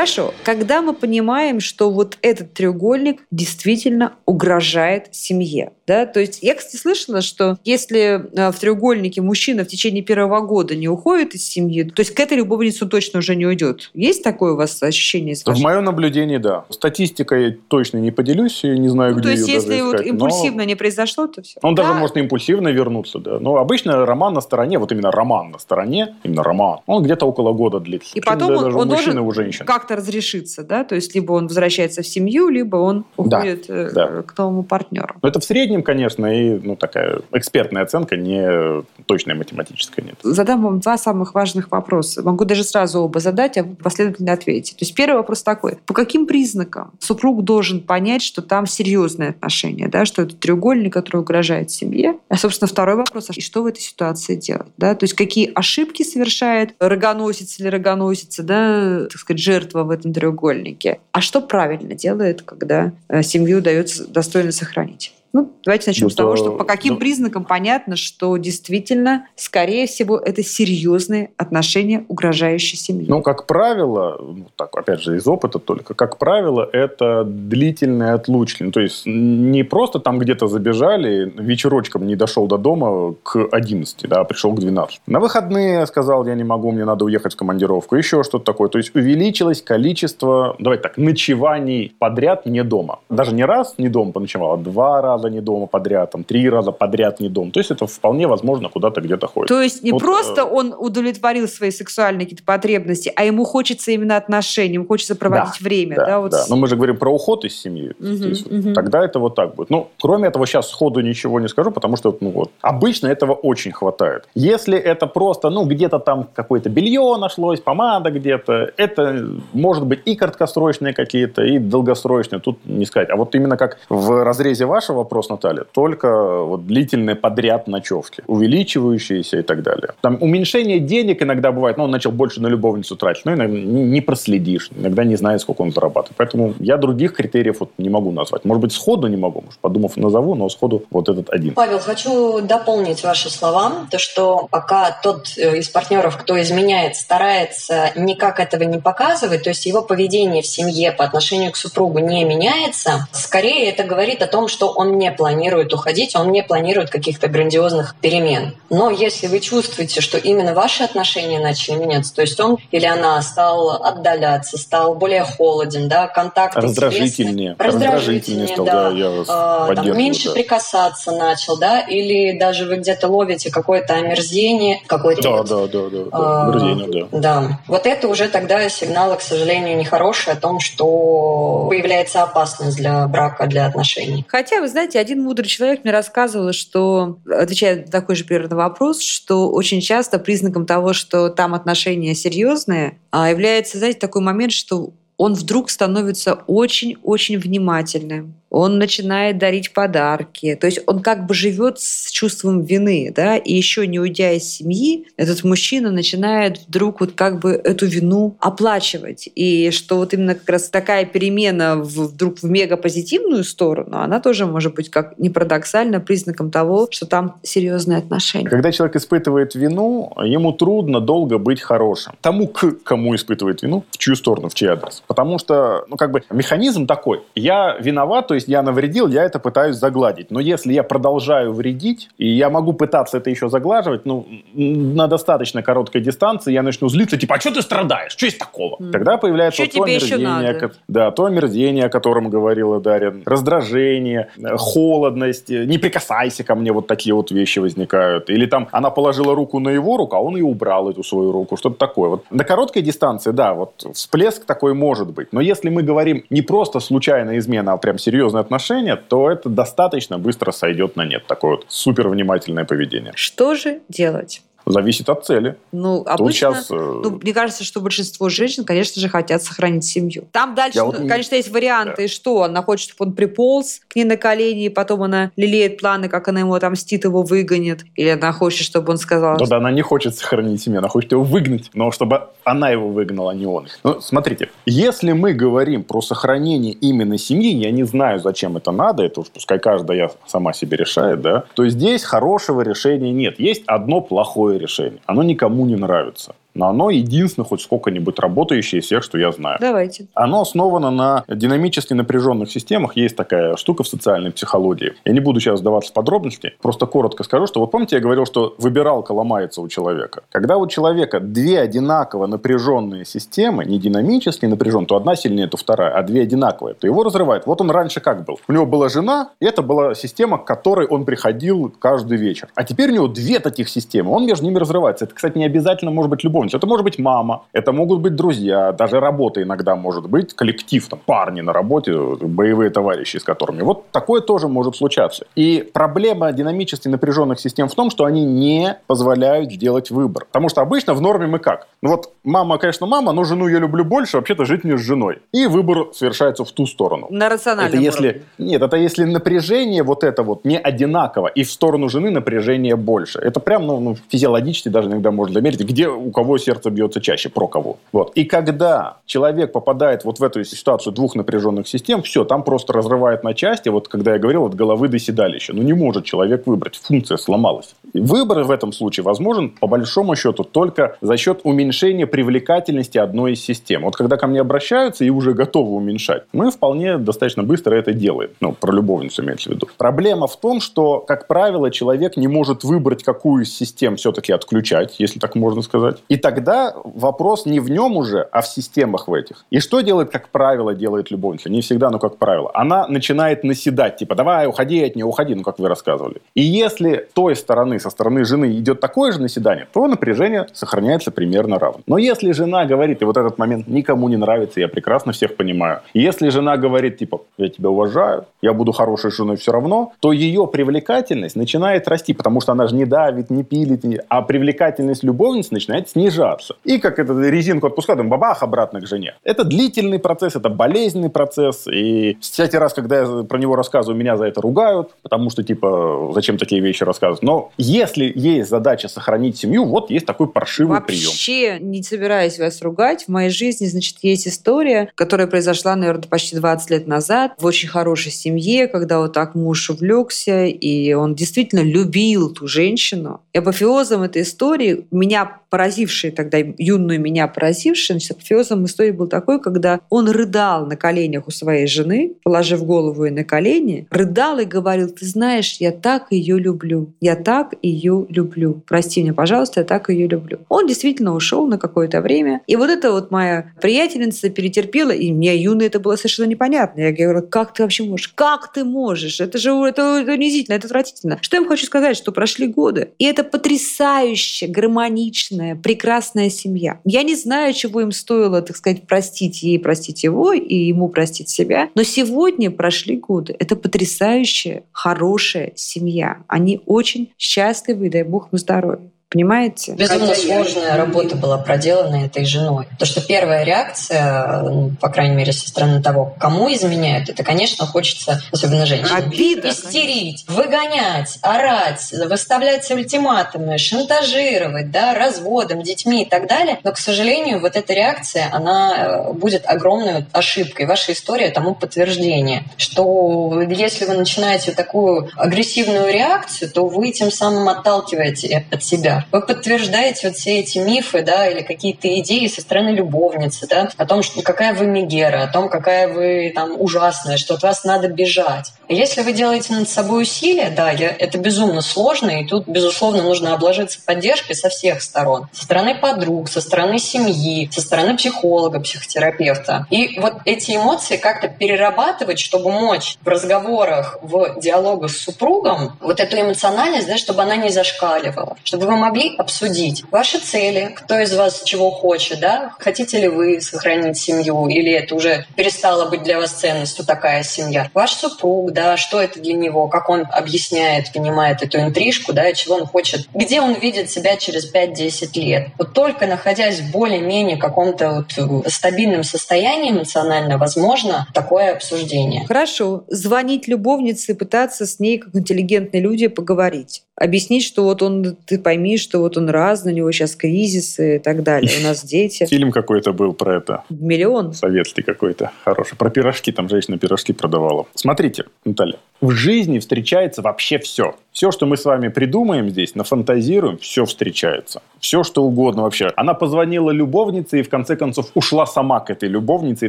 Хорошо, 0.00 0.32
когда 0.44 0.80
мы 0.80 0.94
понимаем, 0.94 1.60
что 1.60 1.90
вот 1.90 2.16
этот 2.22 2.54
треугольник 2.54 3.20
действительно 3.30 4.14
угрожает 4.24 5.14
семье, 5.14 5.72
да, 5.86 6.06
то 6.06 6.20
есть 6.20 6.38
я, 6.40 6.54
кстати, 6.54 6.76
слышала, 6.76 7.20
что 7.20 7.58
если 7.64 8.22
э, 8.32 8.52
в 8.52 8.58
треугольнике 8.58 9.20
мужчина 9.20 9.64
в 9.64 9.66
течение 9.66 10.02
первого 10.02 10.40
года 10.40 10.74
не 10.76 10.88
уходит 10.88 11.34
из 11.34 11.44
семьи, 11.46 11.82
то 11.82 12.00
есть 12.00 12.14
к 12.14 12.20
этой 12.20 12.38
любовнице 12.38 12.86
точно 12.86 13.18
уже 13.18 13.34
не 13.34 13.44
уйдет. 13.44 13.90
Есть 13.92 14.22
такое 14.22 14.52
у 14.52 14.56
вас 14.56 14.82
ощущение? 14.82 15.34
В 15.44 15.60
моем 15.60 15.84
наблюдении, 15.84 16.38
да. 16.38 16.64
Статистикой 16.70 17.58
точно 17.68 17.98
не 17.98 18.12
поделюсь, 18.12 18.62
не 18.62 18.88
знаю, 18.88 19.14
Ну, 19.14 19.18
где 19.18 19.28
то 19.28 19.30
есть 19.32 19.42
даже 19.46 19.52
если 19.52 19.82
вот 19.82 19.96
искать, 19.96 20.06
но 20.06 20.12
импульсивно 20.12 20.64
не 20.64 20.76
произошло, 20.76 21.26
то 21.26 21.42
все. 21.42 21.58
Он 21.60 21.74
даже 21.74 21.92
Да. 21.92 21.98
может 21.98 22.16
импульсивно 22.16 22.68
вернуться, 22.68 23.18
да. 23.18 23.38
Но 23.40 23.56
обычно 23.56 24.06
роман 24.06 24.32
на 24.32 24.40
стороне, 24.40 24.78
вот 24.78 24.92
именно 24.92 25.10
роман 25.10 25.50
на 25.50 25.58
стороне, 25.58 26.14
именно 26.22 26.42
роман, 26.42 26.78
он 26.86 27.02
где-то 27.02 27.26
около 27.26 27.52
года 27.52 27.80
длится. 27.80 28.12
И 28.14 28.20
Причем 28.20 28.32
потом 28.32 28.56
он, 28.56 28.64
даже 28.64 28.76
у 28.76 28.80
он 28.80 28.88
мужчин 28.88 29.12
и 29.12 29.14
должен 29.16 29.28
у 29.28 29.32
женщин. 29.32 29.66
Как-то 29.90 29.96
разрешиться, 29.96 30.62
да, 30.62 30.84
то 30.84 30.94
есть 30.94 31.14
либо 31.14 31.32
он 31.32 31.48
возвращается 31.48 32.02
в 32.02 32.06
семью, 32.06 32.48
либо 32.48 32.76
он 32.76 33.04
Да, 33.18 33.38
уходит 33.38 33.64
э, 33.68 33.90
да. 33.92 34.22
к 34.22 34.38
новому 34.38 34.62
партнеру. 34.62 35.16
Но 35.22 35.28
это 35.28 35.40
в 35.40 35.44
среднем, 35.44 35.82
конечно, 35.82 36.26
и 36.26 36.58
ну, 36.58 36.76
такая 36.76 37.20
экспертная 37.32 37.82
оценка, 37.82 38.16
не 38.16 38.82
точная 39.06 39.34
математическая. 39.34 40.04
Нет. 40.04 40.16
Задам 40.22 40.62
вам 40.62 40.80
два 40.80 40.96
самых 40.98 41.34
важных 41.34 41.70
вопроса. 41.70 42.22
Могу 42.22 42.44
даже 42.44 42.64
сразу 42.64 43.00
оба 43.00 43.20
задать, 43.20 43.58
а 43.58 43.62
вы 43.62 43.74
последовательно 43.74 44.32
ответите. 44.32 44.76
То 44.76 44.84
есть 44.84 44.94
первый 44.94 45.16
вопрос 45.16 45.42
такой. 45.42 45.78
По 45.86 45.94
каким 45.94 46.26
признакам 46.26 46.92
супруг 47.00 47.44
должен 47.44 47.80
понять, 47.80 48.22
что 48.22 48.42
там 48.42 48.66
серьезные 48.66 49.30
отношения, 49.30 49.88
да, 49.88 50.04
что 50.04 50.22
это 50.22 50.36
треугольник, 50.36 50.92
который 50.92 51.18
угрожает 51.18 51.70
семье? 51.70 52.18
А, 52.28 52.36
собственно, 52.36 52.68
второй 52.68 52.96
вопрос. 52.96 53.30
А 53.30 53.32
что 53.32 53.62
в 53.62 53.66
этой 53.66 53.80
ситуации 53.80 54.36
делать? 54.36 54.68
Да? 54.76 54.94
То 54.94 55.04
есть 55.04 55.14
какие 55.14 55.50
ошибки 55.54 56.02
совершает 56.02 56.74
рогоносец 56.78 57.58
или 57.58 57.68
рогоносица, 57.68 58.42
да, 58.42 59.06
так 59.10 59.18
сказать, 59.18 59.40
жертва 59.40 59.79
в 59.84 59.90
этом 59.90 60.12
треугольнике? 60.12 61.00
А 61.12 61.20
что 61.20 61.40
правильно 61.40 61.94
делает, 61.94 62.42
когда 62.42 62.92
э, 63.08 63.22
семью 63.22 63.58
удается 63.58 64.06
достойно 64.06 64.52
сохранить? 64.52 65.14
Ну, 65.32 65.52
давайте 65.64 65.90
начнем 65.90 66.06
Ну, 66.06 66.10
с 66.10 66.14
того, 66.14 66.30
то- 66.32 66.36
что 66.36 66.52
по 66.52 66.64
каким 66.64 66.94
ну- 66.94 67.00
признакам 67.00 67.44
понятно, 67.44 67.94
что 67.96 68.36
действительно, 68.36 69.26
скорее 69.36 69.86
всего, 69.86 70.18
это 70.18 70.42
серьезные 70.42 71.30
отношения, 71.36 72.04
угрожающие 72.08 72.78
семье. 72.78 73.06
Ну, 73.08 73.22
как 73.22 73.46
правило, 73.46 74.16
ну, 74.20 74.46
так, 74.56 74.76
опять 74.76 75.00
же, 75.00 75.16
из 75.16 75.26
опыта 75.28 75.58
только, 75.58 75.94
как 75.94 76.18
правило, 76.18 76.68
это 76.72 77.22
длительные 77.24 78.12
отлучки. 78.14 78.64
Ну, 78.64 78.72
то 78.72 78.80
есть 78.80 79.02
не 79.06 79.62
просто 79.62 80.00
там 80.00 80.18
где-то 80.18 80.48
забежали, 80.48 81.32
вечерочком 81.36 82.06
не 82.06 82.16
дошел 82.16 82.46
до 82.46 82.58
дома 82.58 83.14
к 83.22 83.38
11, 83.52 84.08
да, 84.08 84.20
а 84.20 84.24
пришел 84.24 84.52
к 84.52 84.58
12. 84.58 85.00
На 85.06 85.20
выходные 85.20 85.86
сказал, 85.86 86.26
я 86.26 86.34
не 86.34 86.44
могу, 86.44 86.72
мне 86.72 86.84
надо 86.84 87.04
уехать 87.04 87.34
в 87.34 87.36
командировку, 87.36 87.94
еще 87.96 88.24
что-то 88.24 88.44
такое. 88.44 88.68
То 88.68 88.78
есть 88.78 88.94
увеличилось 88.96 89.62
количество, 89.62 90.56
давайте 90.58 90.82
так, 90.82 90.96
ночеваний 90.96 91.92
подряд 91.98 92.46
не 92.46 92.64
дома. 92.64 92.98
Даже 93.08 93.32
не 93.34 93.44
раз 93.44 93.74
не 93.78 93.88
дома 93.88 94.12
поночевал, 94.12 94.54
а 94.54 94.56
два 94.56 95.00
раза 95.00 95.19
не 95.28 95.40
дома 95.40 95.66
подряд, 95.66 96.12
там, 96.12 96.24
три 96.24 96.48
раза 96.48 96.72
подряд 96.72 97.20
не 97.20 97.28
дома. 97.28 97.50
То 97.50 97.60
есть 97.60 97.70
это 97.70 97.86
вполне 97.86 98.26
возможно 98.26 98.68
куда-то 98.68 99.00
где-то 99.00 99.26
ходит. 99.26 99.48
То 99.48 99.60
есть 99.60 99.82
не 99.82 99.92
Вот, 99.92 100.00
просто 100.00 100.42
э, 100.42 100.44
он 100.44 100.74
удовлетворил 100.76 101.48
свои 101.48 101.70
сексуальные 101.70 102.26
какие-то 102.26 102.44
потребности, 102.44 103.12
а 103.14 103.24
ему 103.24 103.44
хочется 103.44 103.90
именно 103.90 104.16
отношений, 104.16 104.74
ему 104.74 104.86
хочется 104.86 105.14
проводить 105.14 105.60
время. 105.60 105.96
Да, 105.96 106.06
Да, 106.06 106.20
вот 106.20 106.30
да. 106.30 106.44
Но 106.48 106.56
мы 106.56 106.66
же 106.66 106.76
говорим 106.76 106.96
про 106.96 107.10
уход 107.12 107.44
из 107.44 107.60
семьи. 107.60 107.92
То 107.98 108.06
есть 108.06 108.50
мгм. 108.50 108.74
Тогда 108.74 109.04
это 109.04 109.18
вот 109.18 109.34
так 109.34 109.54
будет. 109.54 109.70
Ну, 109.70 109.88
кроме 110.00 110.28
этого, 110.28 110.46
сейчас 110.46 110.68
сходу 110.70 111.00
ничего 111.00 111.40
не 111.40 111.48
скажу, 111.48 111.70
потому 111.70 111.96
что, 111.96 112.16
ну 112.20 112.30
вот, 112.30 112.50
обычно 112.60 113.08
этого 113.08 113.32
очень 113.32 113.72
хватает. 113.72 114.24
Если 114.34 114.78
это 114.78 115.06
просто, 115.06 115.50
ну, 115.50 115.64
где-то 115.64 115.98
там 115.98 116.28
какое-то 116.34 116.68
белье 116.68 117.16
нашлось, 117.18 117.60
помада 117.60 118.10
где-то, 118.10 118.72
это 118.76 119.26
может 119.52 119.86
быть 119.86 120.00
и 120.04 120.16
краткосрочные 120.16 120.94
какие-то, 120.94 121.42
и 121.42 121.58
долгосрочные, 121.58 122.40
тут 122.40 122.58
не 122.64 122.86
сказать. 122.86 123.10
А 123.10 123.16
вот 123.16 123.34
именно 123.34 123.56
как 123.56 123.78
в 123.88 124.24
разрезе 124.24 124.64
вашего 124.66 125.04
вопроса, 125.10 125.32
Наталья, 125.32 125.64
только 125.64 126.42
вот 126.44 126.66
длительные 126.66 127.16
подряд 127.16 127.66
ночевки, 127.66 128.22
увеличивающиеся 128.26 129.38
и 129.38 129.42
так 129.42 129.62
далее. 129.62 129.90
Там 130.00 130.18
уменьшение 130.20 130.78
денег 130.78 131.22
иногда 131.22 131.50
бывает, 131.50 131.76
ну, 131.76 131.84
он 131.84 131.90
начал 131.90 132.12
больше 132.12 132.40
на 132.40 132.46
любовницу 132.46 132.96
тратить, 132.96 133.24
но 133.24 133.34
иногда 133.34 133.52
не 133.52 134.00
проследишь, 134.00 134.70
иногда 134.76 135.04
не 135.04 135.16
знает, 135.16 135.40
сколько 135.40 135.62
он 135.62 135.72
зарабатывает. 135.72 136.16
Поэтому 136.16 136.54
я 136.60 136.76
других 136.76 137.14
критериев 137.14 137.56
вот 137.60 137.70
не 137.78 137.90
могу 137.90 138.12
назвать. 138.12 138.44
Может 138.44 138.60
быть, 138.62 138.72
сходу 138.72 139.08
не 139.08 139.16
могу, 139.16 139.42
может, 139.42 139.58
подумав, 139.60 139.96
назову, 139.96 140.34
но 140.34 140.48
сходу 140.48 140.84
вот 140.90 141.08
этот 141.08 141.30
один. 141.30 141.54
Павел, 141.54 141.80
хочу 141.80 142.40
дополнить 142.40 143.02
ваши 143.02 143.30
слова, 143.30 143.72
то 143.90 143.98
что 143.98 144.46
пока 144.50 144.96
тот 145.02 145.26
э, 145.36 145.58
из 145.58 145.68
партнеров, 145.68 146.16
кто 146.16 146.40
изменяет, 146.40 146.94
старается 146.94 147.90
никак 147.96 148.38
этого 148.38 148.62
не 148.62 148.78
показывать, 148.78 149.42
то 149.42 149.50
есть 149.50 149.66
его 149.66 149.82
поведение 149.82 150.42
в 150.42 150.46
семье 150.46 150.92
по 150.92 151.04
отношению 151.04 151.50
к 151.50 151.56
супругу 151.56 151.98
не 151.98 152.24
меняется, 152.24 153.08
скорее 153.12 153.70
это 153.70 153.82
говорит 153.82 154.22
о 154.22 154.26
том, 154.26 154.46
что 154.48 154.68
он 154.68 154.99
не 155.00 155.10
планирует 155.10 155.72
уходить, 155.72 156.14
он 156.14 156.30
не 156.30 156.42
планирует 156.42 156.90
каких-то 156.90 157.26
грандиозных 157.26 157.96
перемен. 158.00 158.54
Но 158.68 158.90
если 158.90 159.26
вы 159.26 159.40
чувствуете, 159.40 160.00
что 160.00 160.18
именно 160.18 160.54
ваши 160.54 160.84
отношения 160.84 161.40
начали 161.40 161.76
меняться, 161.76 162.14
то 162.14 162.20
есть 162.20 162.38
он 162.38 162.58
или 162.70 162.86
она 162.86 163.20
стал 163.22 163.82
отдаляться, 163.82 164.58
стал 164.58 164.94
более 164.94 165.24
холоден, 165.24 165.88
да, 165.88 166.06
контакт 166.06 166.56
раздражительнее, 166.56 167.56
раздражительнее, 167.58 168.48
стал, 168.48 168.66
да, 168.66 168.90
да, 168.90 168.96
я 168.96 169.10
вас 169.10 169.26
а, 169.28 169.74
там, 169.74 169.96
меньше 169.96 170.28
да. 170.28 170.34
прикасаться 170.34 171.12
начал, 171.12 171.58
да, 171.58 171.80
или 171.80 172.38
даже 172.38 172.66
вы 172.66 172.76
где-то 172.76 173.08
ловите 173.08 173.50
какое-то 173.50 173.94
омерзение, 173.94 174.82
какое-то 174.86 175.22
да, 175.22 175.30
вот, 175.30 175.48
да, 175.48 175.66
да, 175.66 175.66
да, 175.66 175.88
да, 175.88 176.08
а, 176.12 176.46
омерзение, 176.46 177.08
да. 177.10 177.18
Да, 177.20 177.58
вот 177.66 177.86
это 177.86 178.06
уже 178.06 178.28
тогда 178.28 178.68
сигналы, 178.68 179.16
к 179.16 179.22
сожалению, 179.22 179.76
нехорошие 179.78 180.34
о 180.34 180.36
том, 180.36 180.60
что 180.60 181.66
появляется 181.68 182.22
опасность 182.22 182.76
для 182.76 183.06
брака, 183.06 183.46
для 183.46 183.66
отношений. 183.66 184.24
Хотя, 184.28 184.60
вы 184.60 184.68
знаете, 184.68 184.89
один 184.98 185.22
мудрый 185.22 185.46
человек 185.46 185.84
мне 185.84 185.92
рассказывал, 185.92 186.52
что, 186.52 187.20
отвечая 187.30 187.84
на 187.84 187.90
такой 187.90 188.16
же 188.16 188.24
примерно 188.24 188.56
вопрос, 188.56 189.00
что 189.00 189.50
очень 189.50 189.80
часто 189.80 190.18
признаком 190.18 190.66
того, 190.66 190.92
что 190.92 191.28
там 191.28 191.54
отношения 191.54 192.14
серьезные, 192.14 192.98
а, 193.10 193.30
является, 193.30 193.78
знаете, 193.78 193.98
такой 193.98 194.22
момент, 194.22 194.52
что 194.52 194.92
он 195.16 195.34
вдруг 195.34 195.70
становится 195.70 196.34
очень-очень 196.46 197.38
внимательным 197.38 198.39
он 198.50 198.78
начинает 198.78 199.38
дарить 199.38 199.72
подарки. 199.72 200.56
То 200.60 200.66
есть 200.66 200.80
он 200.86 201.00
как 201.00 201.26
бы 201.26 201.34
живет 201.34 201.78
с 201.78 202.10
чувством 202.10 202.62
вины, 202.62 203.12
да, 203.14 203.36
и 203.36 203.54
еще 203.54 203.86
не 203.86 204.00
уйдя 204.00 204.32
из 204.32 204.44
семьи, 204.44 205.06
этот 205.16 205.44
мужчина 205.44 205.90
начинает 205.90 206.58
вдруг 206.66 207.00
вот 207.00 207.12
как 207.12 207.38
бы 207.38 207.52
эту 207.52 207.86
вину 207.86 208.36
оплачивать. 208.40 209.28
И 209.34 209.70
что 209.70 209.96
вот 209.96 210.12
именно 210.12 210.34
как 210.34 210.48
раз 210.48 210.68
такая 210.68 211.04
перемена 211.04 211.76
вдруг 211.76 212.40
в 212.40 212.44
мега 212.44 212.76
позитивную 212.76 213.44
сторону, 213.44 213.98
она 213.98 214.20
тоже 214.20 214.46
может 214.46 214.74
быть 214.74 214.90
как 214.90 215.18
не 215.18 215.30
парадоксально 215.30 216.00
признаком 216.00 216.50
того, 216.50 216.88
что 216.90 217.06
там 217.06 217.36
серьезные 217.42 217.98
отношения. 217.98 218.48
Когда 218.50 218.72
человек 218.72 218.96
испытывает 218.96 219.54
вину, 219.54 220.12
ему 220.24 220.52
трудно 220.52 221.00
долго 221.00 221.38
быть 221.38 221.60
хорошим. 221.60 222.14
Тому, 222.20 222.48
к 222.48 222.82
кому 222.82 223.14
испытывает 223.14 223.62
вину, 223.62 223.84
в 223.90 223.98
чью 223.98 224.16
сторону, 224.16 224.48
в 224.48 224.54
чей 224.54 224.68
адрес. 224.68 225.02
Потому 225.06 225.38
что, 225.38 225.84
ну, 225.88 225.96
как 225.96 226.10
бы, 226.10 226.22
механизм 226.30 226.86
такой. 226.86 227.22
Я 227.34 227.76
виноват, 227.80 228.26
то 228.28 228.34
есть 228.40 228.48
я 228.48 228.62
навредил, 228.62 229.08
я 229.08 229.24
это 229.24 229.38
пытаюсь 229.38 229.76
загладить. 229.76 230.30
Но 230.30 230.40
если 230.40 230.72
я 230.72 230.82
продолжаю 230.82 231.52
вредить, 231.52 232.08
и 232.18 232.28
я 232.28 232.50
могу 232.50 232.72
пытаться 232.72 233.18
это 233.18 233.30
еще 233.30 233.48
заглаживать, 233.48 234.06
ну, 234.06 234.26
на 234.54 235.06
достаточно 235.06 235.62
короткой 235.62 236.00
дистанции 236.00 236.52
я 236.52 236.62
начну 236.62 236.88
злиться, 236.88 237.16
типа, 237.16 237.36
а 237.36 237.40
что 237.40 237.50
ты 237.52 237.62
страдаешь? 237.62 238.12
Что 238.12 238.26
есть 238.26 238.38
такого? 238.38 238.76
Mm. 238.76 238.90
Тогда 238.90 239.16
появляется 239.16 239.62
вот 239.62 239.72
то 239.72 239.82
омерзение, 239.82 240.70
да, 240.88 241.10
то 241.10 241.24
омерзение, 241.24 241.86
о 241.86 241.88
котором 241.88 242.30
говорила 242.30 242.80
Дарья, 242.80 243.14
раздражение, 243.24 244.28
э, 244.38 244.56
холодность, 244.56 245.50
не 245.50 245.78
прикасайся 245.78 246.44
ко 246.44 246.54
мне, 246.54 246.72
вот 246.72 246.86
такие 246.86 247.14
вот 247.14 247.30
вещи 247.30 247.58
возникают. 247.58 248.30
Или 248.30 248.46
там 248.46 248.68
она 248.72 248.90
положила 248.90 249.34
руку 249.34 249.58
на 249.60 249.70
его 249.70 249.96
руку, 249.96 250.16
а 250.16 250.20
он 250.20 250.36
и 250.36 250.42
убрал 250.42 250.90
эту 250.90 251.02
свою 251.02 251.32
руку, 251.32 251.56
что-то 251.56 251.76
такое. 251.76 252.08
Вот 252.08 252.24
на 252.30 252.44
короткой 252.44 252.82
дистанции, 252.82 253.32
да, 253.32 253.54
вот 253.54 253.86
всплеск 253.92 254.44
такой 254.44 254.74
может 254.74 255.10
быть. 255.10 255.28
Но 255.32 255.40
если 255.40 255.68
мы 255.68 255.82
говорим 255.82 256.24
не 256.30 256.42
просто 256.42 256.80
случайная 256.80 257.38
измена, 257.38 257.72
а 257.72 257.76
прям 257.76 257.98
серьезно 257.98 258.29
серьезные 258.30 258.40
отношения, 258.40 258.96
то 258.96 259.30
это 259.30 259.48
достаточно 259.48 260.18
быстро 260.18 260.52
сойдет 260.52 260.96
на 260.96 261.04
нет. 261.04 261.26
Такое 261.26 261.56
вот 261.56 261.66
супер 261.68 262.08
внимательное 262.08 262.64
поведение. 262.64 263.12
Что 263.14 263.54
же 263.54 263.80
делать? 263.88 264.42
Зависит 264.70 265.08
от 265.08 265.24
цели. 265.24 265.56
Ну, 265.72 266.02
обычно, 266.06 266.54
сейчас, 266.54 266.70
э... 266.70 266.74
ну, 266.74 267.18
мне 267.22 267.32
кажется, 267.32 267.64
что 267.64 267.80
большинство 267.80 268.28
женщин, 268.28 268.64
конечно 268.64 269.00
же, 269.00 269.08
хотят 269.08 269.42
сохранить 269.42 269.84
семью. 269.84 270.28
Там 270.32 270.54
дальше, 270.54 270.78
Я 270.78 270.84
вот... 270.84 270.96
конечно, 270.96 271.34
есть 271.34 271.50
варианты, 271.50 272.02
да. 272.02 272.08
что 272.08 272.42
она 272.42 272.62
хочет, 272.62 272.90
чтобы 272.90 273.10
он 273.10 273.16
приполз 273.16 273.80
к 273.88 273.96
ней 273.96 274.04
на 274.04 274.16
колени, 274.16 274.66
и 274.66 274.68
потом 274.68 275.02
она 275.02 275.30
лелеет 275.36 275.78
планы, 275.78 276.08
как 276.08 276.28
она 276.28 276.40
ему 276.40 276.54
отомстит, 276.54 277.04
его 277.04 277.22
выгонит. 277.22 277.84
Или 277.96 278.08
она 278.08 278.32
хочет, 278.32 278.66
чтобы 278.66 278.92
он 278.92 278.98
сказал... 278.98 279.36
Ну 279.38 279.46
да, 279.46 279.56
она 279.56 279.70
не 279.70 279.82
хочет 279.82 280.16
сохранить 280.16 280.62
семью, 280.62 280.78
она 280.78 280.88
хочет 280.88 281.12
его 281.12 281.22
выгнать, 281.22 281.70
но 281.74 281.90
чтобы 281.90 282.28
она 282.44 282.70
его 282.70 282.88
выгнала, 282.88 283.32
а 283.32 283.34
не 283.34 283.46
он. 283.46 283.68
Ну, 283.84 284.00
смотрите, 284.00 284.50
если 284.66 285.12
мы 285.12 285.32
говорим 285.32 285.84
про 285.84 286.00
сохранение 286.00 286.72
именно 286.72 287.18
семьи, 287.18 287.54
я 287.54 287.70
не 287.70 287.84
знаю, 287.84 288.20
зачем 288.20 288.56
это 288.56 288.72
надо, 288.72 289.02
это 289.02 289.20
уж 289.20 289.28
пускай 289.28 289.58
каждая 289.58 290.10
сама 290.26 290.52
себе 290.52 290.76
решает, 290.76 291.20
да, 291.20 291.44
то 291.54 291.68
здесь 291.68 292.04
хорошего 292.04 292.62
решения 292.62 293.12
нет. 293.12 293.38
Есть 293.38 293.62
одно 293.66 294.00
плохое 294.00 294.58
решение. 294.60 295.00
Оно 295.06 295.22
никому 295.22 295.66
не 295.66 295.76
нравится 295.76 296.34
но 296.54 296.68
оно 296.68 296.90
единственное 296.90 297.46
хоть 297.46 297.60
сколько-нибудь 297.62 298.18
работающее 298.18 298.80
из 298.80 298.86
всех, 298.86 299.02
что 299.02 299.18
я 299.18 299.32
знаю. 299.32 299.58
Давайте. 299.60 300.06
Оно 300.14 300.42
основано 300.42 300.90
на 300.90 301.24
динамически 301.28 301.94
напряженных 301.94 302.50
системах. 302.50 302.96
Есть 302.96 303.16
такая 303.16 303.56
штука 303.56 303.82
в 303.82 303.88
социальной 303.88 304.30
психологии. 304.30 304.94
Я 305.04 305.12
не 305.12 305.20
буду 305.20 305.40
сейчас 305.40 305.60
сдаваться 305.60 305.90
в 305.90 305.94
подробности, 305.94 306.54
просто 306.60 306.86
коротко 306.86 307.24
скажу, 307.24 307.46
что 307.46 307.60
вот 307.60 307.70
помните, 307.70 307.96
я 307.96 308.02
говорил, 308.02 308.26
что 308.26 308.54
выбиралка 308.58 309.12
ломается 309.12 309.60
у 309.60 309.68
человека. 309.68 310.22
Когда 310.30 310.56
у 310.56 310.66
человека 310.66 311.20
две 311.20 311.60
одинаково 311.60 312.26
напряженные 312.26 313.04
системы, 313.04 313.64
не 313.64 313.78
динамически 313.78 314.46
напряженные, 314.46 314.86
то 314.86 314.96
одна 314.96 315.16
сильнее, 315.16 315.46
то 315.46 315.56
вторая, 315.56 315.92
а 315.92 316.02
две 316.02 316.22
одинаковые, 316.22 316.74
то 316.74 316.86
его 316.86 317.02
разрывает. 317.02 317.46
Вот 317.46 317.60
он 317.60 317.70
раньше 317.70 318.00
как 318.00 318.24
был? 318.24 318.40
У 318.48 318.52
него 318.52 318.66
была 318.66 318.88
жена, 318.88 319.30
и 319.40 319.46
это 319.46 319.62
была 319.62 319.94
система, 319.94 320.38
к 320.38 320.44
которой 320.44 320.86
он 320.86 321.04
приходил 321.04 321.72
каждый 321.78 322.18
вечер. 322.18 322.48
А 322.54 322.64
теперь 322.64 322.90
у 322.90 322.94
него 322.94 323.08
две 323.08 323.40
таких 323.40 323.68
системы, 323.68 324.12
он 324.12 324.26
между 324.26 324.44
ними 324.44 324.58
разрывается. 324.58 325.04
Это, 325.04 325.14
кстати, 325.14 325.38
не 325.38 325.44
обязательно 325.44 325.90
может 325.90 326.10
быть 326.10 326.24
любовь 326.24 326.39
любовница. 326.40 326.56
Это 326.56 326.66
может 326.66 326.84
быть 326.84 326.98
мама, 326.98 327.42
это 327.52 327.72
могут 327.72 328.00
быть 328.00 328.14
друзья, 328.14 328.72
даже 328.72 329.00
работа 329.00 329.42
иногда 329.42 329.76
может 329.76 330.08
быть, 330.08 330.34
коллектив, 330.34 330.86
там, 330.88 330.98
парни 331.06 331.42
на 331.42 331.52
работе, 331.52 331.92
боевые 332.20 332.70
товарищи 332.70 333.18
с 333.18 333.24
которыми. 333.24 333.62
Вот 333.62 333.90
такое 333.90 334.20
тоже 334.20 334.48
может 334.48 334.76
случаться. 334.76 335.26
И 335.36 335.68
проблема 335.72 336.32
динамически 336.32 336.88
напряженных 336.88 337.40
систем 337.40 337.68
в 337.68 337.74
том, 337.74 337.90
что 337.90 338.04
они 338.04 338.24
не 338.24 338.76
позволяют 338.86 339.52
сделать 339.52 339.90
выбор. 339.90 340.24
Потому 340.24 340.48
что 340.48 340.62
обычно 340.62 340.94
в 340.94 341.00
норме 341.00 341.26
мы 341.26 341.38
как? 341.38 341.66
Ну 341.82 341.90
вот 341.90 342.12
мама, 342.24 342.58
конечно, 342.58 342.86
мама, 342.86 343.12
но 343.12 343.24
жену 343.24 343.48
я 343.48 343.58
люблю 343.58 343.84
больше, 343.84 344.16
вообще-то 344.16 344.44
жить 344.44 344.64
мне 344.64 344.76
с 344.76 344.80
женой. 344.80 345.18
И 345.32 345.46
выбор 345.46 345.88
совершается 345.92 346.44
в 346.44 346.52
ту 346.52 346.66
сторону. 346.66 347.06
На 347.10 347.28
рациональном 347.28 347.74
это 347.74 347.82
если, 347.82 348.08
уровне. 348.08 348.22
Нет, 348.38 348.62
это 348.62 348.76
если 348.76 349.04
напряжение 349.04 349.82
вот 349.82 350.04
это 350.04 350.22
вот 350.22 350.44
не 350.44 350.58
одинаково, 350.58 351.28
и 351.28 351.42
в 351.42 351.50
сторону 351.50 351.88
жены 351.88 352.10
напряжение 352.10 352.76
больше. 352.76 353.18
Это 353.18 353.40
прям 353.40 353.66
ну, 353.66 353.80
ну, 353.80 353.96
физиологически 354.08 354.68
даже 354.68 354.88
иногда 354.88 355.10
можно 355.10 355.34
замерить, 355.34 355.60
где 355.60 355.88
у 355.88 356.10
кого 356.10 356.29
кого 356.30 356.38
сердце 356.38 356.70
бьется 356.70 357.00
чаще, 357.00 357.28
про 357.28 357.48
кого. 357.48 357.78
Вот. 357.92 358.12
И 358.14 358.24
когда 358.24 358.98
человек 359.04 359.50
попадает 359.50 360.04
вот 360.04 360.20
в 360.20 360.22
эту 360.22 360.44
ситуацию 360.44 360.92
двух 360.92 361.16
напряженных 361.16 361.66
систем, 361.66 362.02
все, 362.02 362.24
там 362.24 362.44
просто 362.44 362.72
разрывает 362.72 363.24
на 363.24 363.34
части, 363.34 363.68
вот 363.68 363.88
когда 363.88 364.12
я 364.12 364.18
говорил, 364.20 364.44
от 364.44 364.54
головы 364.54 364.86
до 364.86 364.98
седалища. 365.00 365.52
Ну 365.52 365.62
не 365.62 365.72
может 365.72 366.04
человек 366.04 366.46
выбрать, 366.46 366.76
функция 366.76 367.16
сломалась. 367.16 367.74
И 367.92 368.00
выбор 368.00 368.44
в 368.44 368.50
этом 368.52 368.72
случае 368.72 369.02
возможен, 369.02 369.50
по 369.50 369.66
большому 369.66 370.14
счету, 370.14 370.44
только 370.44 370.96
за 371.00 371.16
счет 371.16 371.40
уменьшения 371.42 372.06
привлекательности 372.06 372.98
одной 372.98 373.32
из 373.32 373.44
систем. 373.44 373.82
Вот 373.82 373.96
когда 373.96 374.16
ко 374.16 374.28
мне 374.28 374.40
обращаются 374.40 375.04
и 375.04 375.10
уже 375.10 375.32
готовы 375.32 375.74
уменьшать, 375.74 376.22
мы 376.32 376.52
вполне 376.52 376.96
достаточно 376.98 377.42
быстро 377.42 377.74
это 377.74 377.92
делаем. 377.92 378.30
Ну, 378.40 378.52
про 378.52 378.72
любовницу 378.72 379.24
имеется 379.24 379.50
в 379.50 379.54
виду. 379.54 379.66
Проблема 379.76 380.28
в 380.28 380.36
том, 380.38 380.60
что, 380.60 381.00
как 381.00 381.26
правило, 381.26 381.72
человек 381.72 382.16
не 382.16 382.28
может 382.28 382.62
выбрать, 382.62 383.02
какую 383.02 383.42
из 383.42 383.56
систем 383.56 383.96
все-таки 383.96 384.32
отключать, 384.32 384.94
если 385.00 385.18
так 385.18 385.34
можно 385.34 385.62
сказать. 385.62 385.96
И 386.08 386.19
тогда 386.20 386.74
вопрос 386.84 387.46
не 387.46 387.60
в 387.60 387.70
нем 387.70 387.96
уже, 387.96 388.28
а 388.30 388.40
в 388.40 388.46
системах 388.46 389.08
в 389.08 389.14
этих. 389.14 389.44
И 389.50 389.60
что 389.60 389.80
делает, 389.80 390.10
как 390.10 390.28
правило, 390.28 390.74
делает 390.74 391.10
любовница? 391.10 391.50
Не 391.50 391.60
всегда, 391.60 391.90
но 391.90 391.98
как 391.98 392.16
правило. 392.16 392.50
Она 392.54 392.86
начинает 392.86 393.44
наседать, 393.44 393.96
типа, 393.96 394.14
давай, 394.14 394.46
уходи 394.46 394.84
от 394.84 394.96
нее, 394.96 395.04
уходи, 395.04 395.34
ну, 395.34 395.42
как 395.42 395.58
вы 395.58 395.68
рассказывали. 395.68 396.20
И 396.34 396.42
если 396.42 397.08
той 397.14 397.34
стороны, 397.34 397.80
со 397.80 397.90
стороны 397.90 398.24
жены 398.24 398.52
идет 398.52 398.80
такое 398.80 399.12
же 399.12 399.20
наседание, 399.20 399.66
то 399.72 399.86
напряжение 399.86 400.46
сохраняется 400.52 401.10
примерно 401.10 401.58
равно. 401.58 401.80
Но 401.86 401.98
если 401.98 402.32
жена 402.32 402.64
говорит, 402.66 403.02
и 403.02 403.04
вот 403.04 403.16
этот 403.16 403.38
момент 403.38 403.66
никому 403.68 404.08
не 404.08 404.16
нравится, 404.16 404.60
я 404.60 404.68
прекрасно 404.68 405.12
всех 405.12 405.36
понимаю. 405.36 405.80
Если 405.94 406.28
жена 406.28 406.56
говорит, 406.56 406.98
типа, 406.98 407.22
я 407.38 407.48
тебя 407.48 407.70
уважаю, 407.70 408.26
я 408.42 408.52
буду 408.52 408.72
хорошей 408.72 409.10
женой 409.10 409.36
все 409.36 409.52
равно, 409.52 409.92
то 410.00 410.12
ее 410.12 410.46
привлекательность 410.46 411.36
начинает 411.36 411.88
расти, 411.88 412.12
потому 412.12 412.40
что 412.40 412.52
она 412.52 412.66
же 412.66 412.74
не 412.74 412.84
давит, 412.84 413.30
не 413.30 413.42
пилит, 413.42 413.80
а 414.08 414.22
привлекательность 414.22 415.02
любовницы 415.02 415.48
начинает 415.52 415.88
снижаться 415.88 416.09
снижаться. 416.10 416.56
И 416.64 416.78
как 416.78 416.98
эту 416.98 417.18
резинку 417.20 417.66
отпускают, 417.66 418.04
бабах, 418.06 418.42
обратно 418.42 418.80
к 418.80 418.86
жене. 418.86 419.14
Это 419.24 419.44
длительный 419.44 419.98
процесс, 419.98 420.36
это 420.36 420.48
болезненный 420.48 421.10
процесс. 421.10 421.66
И 421.66 422.18
всякий 422.20 422.58
раз, 422.58 422.74
когда 422.74 423.00
я 423.00 423.22
про 423.24 423.38
него 423.38 423.56
рассказываю, 423.56 423.98
меня 423.98 424.16
за 424.16 424.24
это 424.24 424.40
ругают, 424.40 424.90
потому 425.02 425.30
что, 425.30 425.42
типа, 425.42 426.10
зачем 426.14 426.38
такие 426.38 426.60
вещи 426.60 426.84
рассказывать. 426.84 427.22
Но 427.22 427.52
если 427.56 428.12
есть 428.14 428.50
задача 428.50 428.88
сохранить 428.88 429.38
семью, 429.38 429.64
вот 429.64 429.90
есть 429.90 430.06
такой 430.06 430.28
паршивый 430.28 430.78
Вообще, 430.78 430.86
прием. 430.86 431.10
Вообще, 431.10 431.58
не 431.60 431.82
собираюсь 431.82 432.38
вас 432.38 432.62
ругать, 432.62 433.04
в 433.04 433.08
моей 433.08 433.30
жизни, 433.30 433.66
значит, 433.66 433.96
есть 434.02 434.26
история, 434.26 434.90
которая 434.94 435.26
произошла, 435.26 435.76
наверное, 435.76 436.08
почти 436.08 436.36
20 436.36 436.70
лет 436.70 436.86
назад 436.86 437.32
в 437.38 437.44
очень 437.44 437.68
хорошей 437.68 438.12
семье, 438.12 438.66
когда 438.66 439.00
вот 439.00 439.12
так 439.12 439.34
муж 439.34 439.70
увлекся, 439.70 440.46
и 440.46 440.92
он 440.92 441.14
действительно 441.14 441.60
любил 441.60 442.30
ту 442.30 442.46
женщину. 442.46 443.20
И 443.32 443.38
апофеозом 443.38 444.02
этой 444.02 444.22
истории, 444.22 444.86
меня 444.90 445.40
поразивший 445.50 445.99
поразивший 446.00 446.10
тогда 446.10 446.38
юную 446.58 447.00
меня 447.00 447.28
поразивший, 447.28 447.94
значит, 447.94 448.12
апофеозом 448.12 448.64
истории 448.64 448.90
был 448.90 449.08
такой, 449.08 449.40
когда 449.40 449.80
он 449.90 450.08
рыдал 450.08 450.66
на 450.66 450.76
коленях 450.76 451.28
у 451.28 451.30
своей 451.30 451.66
жены, 451.66 452.12
положив 452.22 452.64
голову 452.64 453.04
ей 453.04 453.10
на 453.10 453.24
колени, 453.24 453.86
рыдал 453.90 454.38
и 454.38 454.44
говорил, 454.44 454.88
ты 454.88 455.06
знаешь, 455.06 455.56
я 455.60 455.72
так 455.72 456.06
ее 456.10 456.38
люблю, 456.38 456.92
я 457.00 457.16
так 457.16 457.54
ее 457.62 458.06
люблю. 458.08 458.62
Прости 458.66 459.02
меня, 459.02 459.14
пожалуйста, 459.14 459.60
я 459.60 459.66
так 459.66 459.90
ее 459.90 460.06
люблю. 460.06 460.38
Он 460.48 460.66
действительно 460.66 461.14
ушел 461.14 461.46
на 461.46 461.58
какое-то 461.58 462.00
время. 462.00 462.40
И 462.46 462.56
вот 462.56 462.70
эта 462.70 462.92
вот 462.92 463.10
моя 463.10 463.52
приятельница 463.60 464.30
перетерпела, 464.30 464.90
и 464.90 465.12
мне 465.12 465.36
юной 465.36 465.66
это 465.66 465.80
было 465.80 465.96
совершенно 465.96 466.28
непонятно. 466.28 466.80
Я 466.80 466.92
говорю, 466.92 467.26
как 467.28 467.52
ты 467.54 467.62
вообще 467.62 467.84
можешь? 467.84 468.08
Как 468.08 468.52
ты 468.52 468.64
можешь? 468.64 469.20
Это 469.20 469.38
же 469.38 469.50
это, 469.50 470.00
это 470.00 470.12
унизительно, 470.12 470.56
это 470.56 470.66
отвратительно. 470.66 471.18
Что 471.20 471.36
я 471.36 471.42
им 471.42 471.48
хочу 471.48 471.66
сказать, 471.66 471.96
что 471.96 472.12
прошли 472.12 472.46
годы. 472.46 472.90
И 472.98 473.04
это 473.04 473.24
потрясающая, 473.24 474.48
гармоничная, 474.48 475.56
прекрасная 475.56 475.89
семья. 476.30 476.80
Я 476.84 477.02
не 477.02 477.14
знаю, 477.16 477.52
чего 477.52 477.80
им 477.80 477.92
стоило, 477.92 478.42
так 478.42 478.56
сказать, 478.56 478.86
простить 478.86 479.42
ей, 479.42 479.58
простить 479.58 480.04
его, 480.04 480.32
и 480.32 480.54
ему 480.54 480.88
простить 480.88 481.28
себя. 481.28 481.70
Но 481.74 481.82
сегодня 481.82 482.50
прошли 482.50 482.96
годы. 482.96 483.34
Это 483.38 483.56
потрясающая, 483.56 484.64
хорошая 484.72 485.52
семья. 485.56 486.24
Они 486.28 486.60
очень 486.66 487.12
счастливы, 487.18 487.90
дай 487.90 488.02
бог, 488.02 488.32
на 488.32 488.38
здоровье. 488.38 488.90
Понимаете? 489.10 489.72
Безумно 489.72 490.14
сложная 490.14 490.76
работа 490.76 491.16
была 491.16 491.36
проделана 491.36 492.04
этой 492.04 492.24
женой. 492.24 492.68
То, 492.78 492.86
что 492.86 493.00
первая 493.00 493.42
реакция, 493.42 494.38
ну, 494.42 494.70
по 494.80 494.88
крайней 494.88 495.16
мере, 495.16 495.32
со 495.32 495.48
стороны 495.48 495.82
того, 495.82 496.14
кому 496.20 496.52
изменяют, 496.52 497.08
это, 497.08 497.24
конечно, 497.24 497.66
хочется, 497.66 498.22
особенно 498.30 498.66
женщинам, 498.66 498.96
Обида, 498.96 499.50
истерить, 499.50 500.24
выгонять, 500.28 501.18
орать, 501.22 501.92
выставлять 502.08 502.70
ультиматумы, 502.70 503.58
шантажировать, 503.58 504.70
да, 504.70 504.94
разводом, 504.94 505.62
детьми 505.62 506.04
и 506.04 506.08
так 506.08 506.28
далее. 506.28 506.60
Но, 506.62 506.70
к 506.70 506.78
сожалению, 506.78 507.40
вот 507.40 507.56
эта 507.56 507.74
реакция, 507.74 508.28
она 508.32 508.76
э, 508.76 509.12
будет 509.12 509.44
огромной 509.44 510.06
ошибкой. 510.12 510.66
Ваша 510.66 510.92
история 510.92 511.30
тому 511.30 511.56
подтверждение, 511.56 512.44
что 512.58 513.42
если 513.42 513.86
вы 513.86 513.94
начинаете 513.94 514.52
такую 514.52 515.10
агрессивную 515.16 515.92
реакцию, 515.92 516.52
то 516.52 516.68
вы 516.68 516.92
тем 516.92 517.10
самым 517.10 517.48
отталкиваете 517.48 518.46
от 518.52 518.62
себя 518.62 518.99
вы 519.12 519.20
подтверждаете 519.20 520.08
вот 520.08 520.16
все 520.16 520.40
эти 520.40 520.58
мифы, 520.58 521.02
да, 521.02 521.26
или 521.26 521.42
какие-то 521.42 521.88
идеи 522.00 522.26
со 522.26 522.40
стороны 522.40 522.70
любовницы, 522.70 523.46
да, 523.48 523.68
о 523.76 523.86
том, 523.86 524.02
что 524.02 524.22
какая 524.22 524.54
вы 524.54 524.66
мегера, 524.66 525.24
о 525.24 525.28
том, 525.28 525.48
какая 525.48 525.88
вы 525.88 526.32
там 526.34 526.60
ужасная, 526.60 527.16
что 527.16 527.34
от 527.34 527.42
вас 527.42 527.64
надо 527.64 527.88
бежать. 527.88 528.52
Если 528.68 529.02
вы 529.02 529.12
делаете 529.12 529.52
над 529.52 529.68
собой 529.68 530.02
усилия, 530.02 530.50
да, 530.50 530.70
я, 530.70 530.88
это 530.88 531.18
безумно 531.18 531.60
сложно, 531.60 532.20
и 532.20 532.26
тут, 532.26 532.46
безусловно, 532.46 533.02
нужно 533.02 533.34
обложиться 533.34 533.80
поддержкой 533.84 534.34
со 534.34 534.48
всех 534.48 534.82
сторон. 534.82 535.28
Со 535.32 535.44
стороны 535.44 535.74
подруг, 535.74 536.28
со 536.28 536.40
стороны 536.40 536.78
семьи, 536.78 537.48
со 537.52 537.60
стороны 537.60 537.96
психолога, 537.96 538.60
психотерапевта. 538.60 539.66
И 539.70 539.98
вот 539.98 540.14
эти 540.24 540.56
эмоции 540.56 540.96
как-то 540.96 541.28
перерабатывать, 541.28 542.20
чтобы 542.20 542.52
мочь 542.52 542.96
в 543.02 543.08
разговорах, 543.08 543.98
в 544.02 544.40
диалогах 544.40 544.90
с 544.90 545.04
супругом 545.04 545.76
вот 545.80 546.00
эту 546.00 546.20
эмоциональность, 546.20 546.86
да, 546.86 546.96
чтобы 546.96 547.22
она 547.22 547.36
не 547.36 547.50
зашкаливала, 547.50 548.36
чтобы 548.44 548.66
вы 548.66 548.76
могли 548.76 548.89
могли 548.90 549.14
обсудить 549.16 549.84
ваши 549.90 550.18
цели, 550.18 550.72
кто 550.74 550.98
из 550.98 551.14
вас 551.14 551.42
чего 551.44 551.70
хочет, 551.70 552.18
да? 552.20 552.52
Хотите 552.58 553.00
ли 553.00 553.08
вы 553.08 553.40
сохранить 553.40 553.96
семью, 553.96 554.48
или 554.48 554.72
это 554.72 554.94
уже 554.96 555.26
перестало 555.36 555.88
быть 555.88 556.02
для 556.02 556.18
вас 556.18 556.32
ценностью 556.32 556.84
такая 556.84 557.22
семья? 557.22 557.70
Ваш 557.72 557.92
супруг, 557.92 558.52
да, 558.52 558.76
что 558.76 559.00
это 559.00 559.20
для 559.20 559.34
него, 559.34 559.68
как 559.68 559.88
он 559.88 560.06
объясняет, 560.10 560.92
понимает 560.92 561.42
эту 561.42 561.60
интрижку, 561.60 562.12
да, 562.12 562.32
чего 562.32 562.56
он 562.56 562.66
хочет, 562.66 563.08
где 563.14 563.40
он 563.40 563.54
видит 563.54 563.90
себя 563.90 564.16
через 564.16 564.52
5-10 564.52 565.20
лет. 565.20 565.48
Вот 565.56 565.72
только 565.72 566.06
находясь 566.06 566.58
в 566.60 566.72
более-менее 566.72 567.36
каком-то 567.36 568.04
вот 568.16 568.52
стабильном 568.52 569.04
состоянии 569.04 569.70
эмоционально, 569.70 570.36
возможно 570.36 571.06
такое 571.14 571.52
обсуждение. 571.52 572.26
Хорошо. 572.26 572.84
Звонить 572.88 573.46
любовнице 573.46 574.12
и 574.12 574.14
пытаться 574.16 574.66
с 574.66 574.80
ней, 574.80 574.98
как 574.98 575.14
интеллигентные 575.14 575.80
люди, 575.80 576.08
поговорить 576.08 576.82
объяснить, 577.00 577.44
что 577.44 577.64
вот 577.64 577.82
он, 577.82 578.16
ты 578.26 578.38
пойми, 578.38 578.76
что 578.80 579.00
вот 579.00 579.16
он 579.16 579.28
разный, 579.28 579.72
у 579.72 579.76
него 579.76 579.92
сейчас 579.92 580.16
кризисы 580.16 580.96
и 580.96 580.98
так 580.98 581.22
далее. 581.22 581.50
У 581.60 581.64
нас 581.64 581.84
дети. 581.84 582.26
Фильм 582.26 582.52
какой-то 582.52 582.92
был 582.92 583.12
про 583.12 583.36
это. 583.36 583.64
Миллион. 583.70 584.32
Советский 584.32 584.82
какой-то. 584.82 585.32
Хороший. 585.44 585.76
Про 585.76 585.90
пирожки. 585.90 586.32
Там 586.32 586.48
женщина 586.48 586.78
пирожки 586.78 587.12
продавала. 587.12 587.66
Смотрите, 587.74 588.24
Наталья. 588.44 588.78
В 589.00 589.12
жизни 589.12 589.58
встречается 589.58 590.20
вообще 590.20 590.58
все. 590.58 590.94
Все, 591.12 591.32
что 591.32 591.46
мы 591.46 591.56
с 591.56 591.64
вами 591.64 591.88
придумаем 591.88 592.50
здесь, 592.50 592.74
нафантазируем, 592.74 593.58
все 593.58 593.84
встречается. 593.84 594.62
Все, 594.78 595.02
что 595.02 595.24
угодно 595.24 595.62
вообще. 595.62 595.90
Она 595.96 596.14
позвонила 596.14 596.70
любовнице 596.70 597.40
и 597.40 597.42
в 597.42 597.48
конце 597.48 597.76
концов 597.76 598.10
ушла 598.14 598.46
сама 598.46 598.80
к 598.80 598.90
этой 598.90 599.08
любовнице, 599.08 599.66
и 599.66 599.68